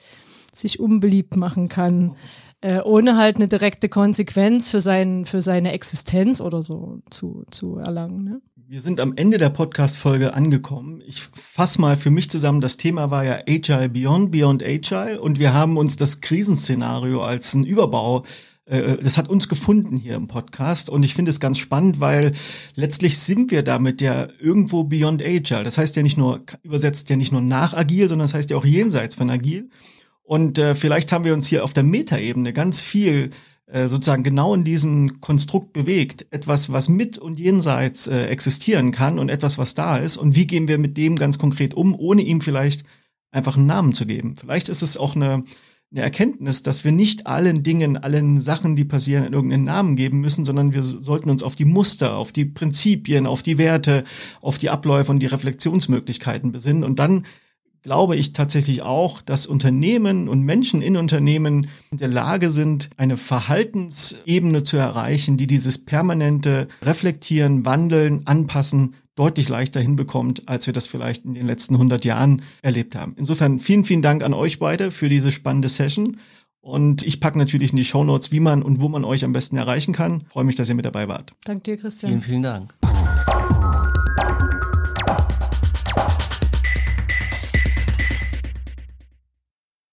sich 0.53 0.81
unbeliebt 0.81 1.37
machen 1.37 1.69
kann, 1.69 2.17
äh, 2.61 2.81
ohne 2.81 3.17
halt 3.17 3.37
eine 3.37 3.49
direkte 3.49 3.89
Konsequenz 3.89 4.69
für, 4.69 4.81
sein, 4.81 5.25
für 5.25 5.43
seine 5.43 5.73
Existenz 5.73 6.41
oder 6.41 6.63
so 6.63 7.01
zu, 7.11 7.45
zu 7.51 7.79
erlangen. 7.79 8.25
Ne? 8.25 8.41
Wir 8.73 8.81
sind 8.81 9.01
am 9.01 9.13
Ende 9.17 9.37
der 9.37 9.51
Podcast-Folge 9.51 10.33
angekommen. 10.33 11.03
Ich 11.07 11.21
fasse 11.21 11.79
mal 11.79 11.95
für 11.95 12.09
mich 12.09 12.31
zusammen. 12.31 12.63
Das 12.63 12.79
Thema 12.79 13.11
war 13.11 13.23
ja 13.23 13.41
Agile 13.47 13.91
Beyond, 13.91 14.31
Beyond 14.31 14.63
Agile. 14.63 15.21
Und 15.21 15.39
wir 15.39 15.53
haben 15.53 15.77
uns 15.77 15.97
das 15.97 16.23
Krisenszenario 16.23 17.21
als 17.23 17.53
ein 17.53 17.65
Überbau 17.65 18.25
äh, 18.65 18.97
das 18.97 19.19
hat 19.19 19.29
uns 19.29 19.51
gefunden 19.51 19.99
hier 19.99 20.15
im 20.15 20.27
Podcast 20.27 20.89
und 20.89 21.03
ich 21.03 21.15
finde 21.15 21.29
es 21.29 21.39
ganz 21.39 21.59
spannend, 21.59 22.01
weil 22.01 22.33
letztlich 22.75 23.19
sind 23.19 23.51
wir 23.51 23.63
damit 23.63 24.01
ja 24.01 24.29
irgendwo 24.41 24.85
beyond 24.85 25.23
agile. 25.23 25.65
Das 25.65 25.77
heißt 25.77 25.95
ja 25.97 26.03
nicht 26.03 26.17
nur, 26.17 26.41
übersetzt 26.63 27.11
ja 27.11 27.17
nicht 27.17 27.31
nur 27.31 27.43
nach 27.43 27.75
agil, 27.75 28.09
sondern 28.09 28.25
das 28.25 28.33
heißt 28.33 28.49
ja 28.49 28.57
auch 28.57 28.65
jenseits 28.65 29.17
von 29.17 29.29
agil. 29.29 29.69
Und 30.23 30.59
äh, 30.59 30.75
vielleicht 30.75 31.13
haben 31.13 31.25
wir 31.25 31.35
uns 31.35 31.47
hier 31.47 31.63
auf 31.63 31.75
der 31.75 31.83
Metaebene 31.83 32.55
ganz 32.55 32.81
viel 32.81 33.33
sozusagen 33.89 34.23
genau 34.23 34.55
in 34.55 34.65
diesem 34.65 35.21
Konstrukt 35.21 35.73
bewegt. 35.73 36.27
Etwas, 36.31 36.73
was 36.73 36.89
mit 36.89 37.19
und 37.19 37.39
jenseits 37.39 38.07
äh, 38.07 38.27
existieren 38.27 38.93
kann 38.93 39.19
und 39.19 39.31
etwas, 39.31 39.57
was 39.57 39.75
da 39.75 39.97
ist. 39.97 40.17
Und 40.17 40.37
wie 40.37 40.47
gehen 40.47 40.69
wir 40.69 40.79
mit 40.79 40.97
dem 40.97 41.17
ganz 41.17 41.39
konkret 41.39 41.75
um, 41.75 41.95
ohne 41.95 42.23
ihm 42.23 42.41
vielleicht 42.41 42.85
einfach 43.31 43.57
einen 43.57 43.67
Namen 43.67 43.95
zu 43.95 44.07
geben? 44.07 44.37
Vielleicht 44.37 44.69
ist 44.69 44.83
es 44.83 44.97
auch 44.97 45.17
eine, 45.17 45.45
eine 45.91 46.03
Erkenntnis, 46.03 46.63
dass 46.63 46.85
wir 46.85 46.93
nicht 46.93 47.27
allen 47.27 47.63
Dingen, 47.63 47.97
allen 47.97 48.41
Sachen, 48.41 48.77
die 48.77 48.85
passieren, 48.85 49.33
irgendeinen 49.33 49.65
Namen 49.65 49.97
geben 49.97 50.21
müssen, 50.21 50.45
sondern 50.45 50.75
wir 50.75 50.83
sollten 50.83 51.31
uns 51.31 51.43
auf 51.43 51.55
die 51.55 51.65
Muster, 51.65 52.17
auf 52.17 52.33
die 52.33 52.45
Prinzipien, 52.45 53.27
auf 53.27 53.43
die 53.43 53.59
Werte, 53.59 54.05
auf 54.43 54.59
die 54.59 54.71
Abläufe 54.71 55.11
und 55.11 55.21
die 55.21 55.27
Reflexionsmöglichkeiten 55.27 56.53
besinnen 56.53 56.85
und 56.85 56.99
dann 56.99 57.25
glaube 57.83 58.17
ich 58.17 58.33
tatsächlich 58.33 58.83
auch, 58.83 59.23
dass 59.23 59.47
Unternehmen 59.47 60.29
und 60.29 60.43
Menschen 60.43 60.83
in 60.83 60.97
Unternehmen 60.97 61.69
in 61.91 61.99
der 61.99 62.09
Lage 62.09 62.51
sind, 62.51 62.91
eine 62.97 63.17
Verhaltensebene 63.17 64.63
zu 64.63 64.77
erreichen, 64.77 65.37
die 65.37 65.47
dieses 65.47 65.85
permanente 65.85 66.69
Reflektieren, 66.83 67.67
Wandeln, 67.67 68.27
Anpassen 68.27 68.95
deutlich 69.15 69.49
leichter 69.49 69.81
hinbekommt, 69.81 70.49
als 70.49 70.67
wir 70.67 70.73
das 70.73 70.87
vielleicht 70.87 71.25
in 71.25 71.35
den 71.35 71.47
letzten 71.47 71.75
100 71.75 72.05
Jahren 72.05 72.43
erlebt 72.63 72.95
haben. 72.95 73.15
Insofern 73.19 73.61
vielen, 73.61 73.85
vielen 73.85 74.03
Dank 74.03 74.23
an 74.23 74.33
euch 74.33 74.59
beide 74.59 74.91
für 74.91 75.09
diese 75.09 75.33
spannende 75.33 75.69
Session. 75.69 76.19
Und 76.61 77.03
ich 77.03 77.21
packe 77.21 77.37
natürlich 77.37 77.73
in 77.73 77.77
die 77.77 77.85
Show 77.85 78.05
Notes, 78.05 78.31
wie 78.31 78.41
man 78.41 78.63
und 78.63 78.81
wo 78.81 78.89
man 78.89 79.05
euch 79.05 79.25
am 79.25 79.33
besten 79.33 79.57
erreichen 79.57 79.93
kann. 79.93 80.25
freue 80.31 80.45
mich, 80.45 80.55
dass 80.55 80.69
ihr 80.69 80.77
mit 80.77 80.85
dabei 80.85 81.09
wart. 81.09 81.33
Danke 81.45 81.63
dir, 81.63 81.77
Christian. 81.77 82.11
Vielen, 82.11 82.23
vielen 82.23 82.43
Dank. 82.43 82.75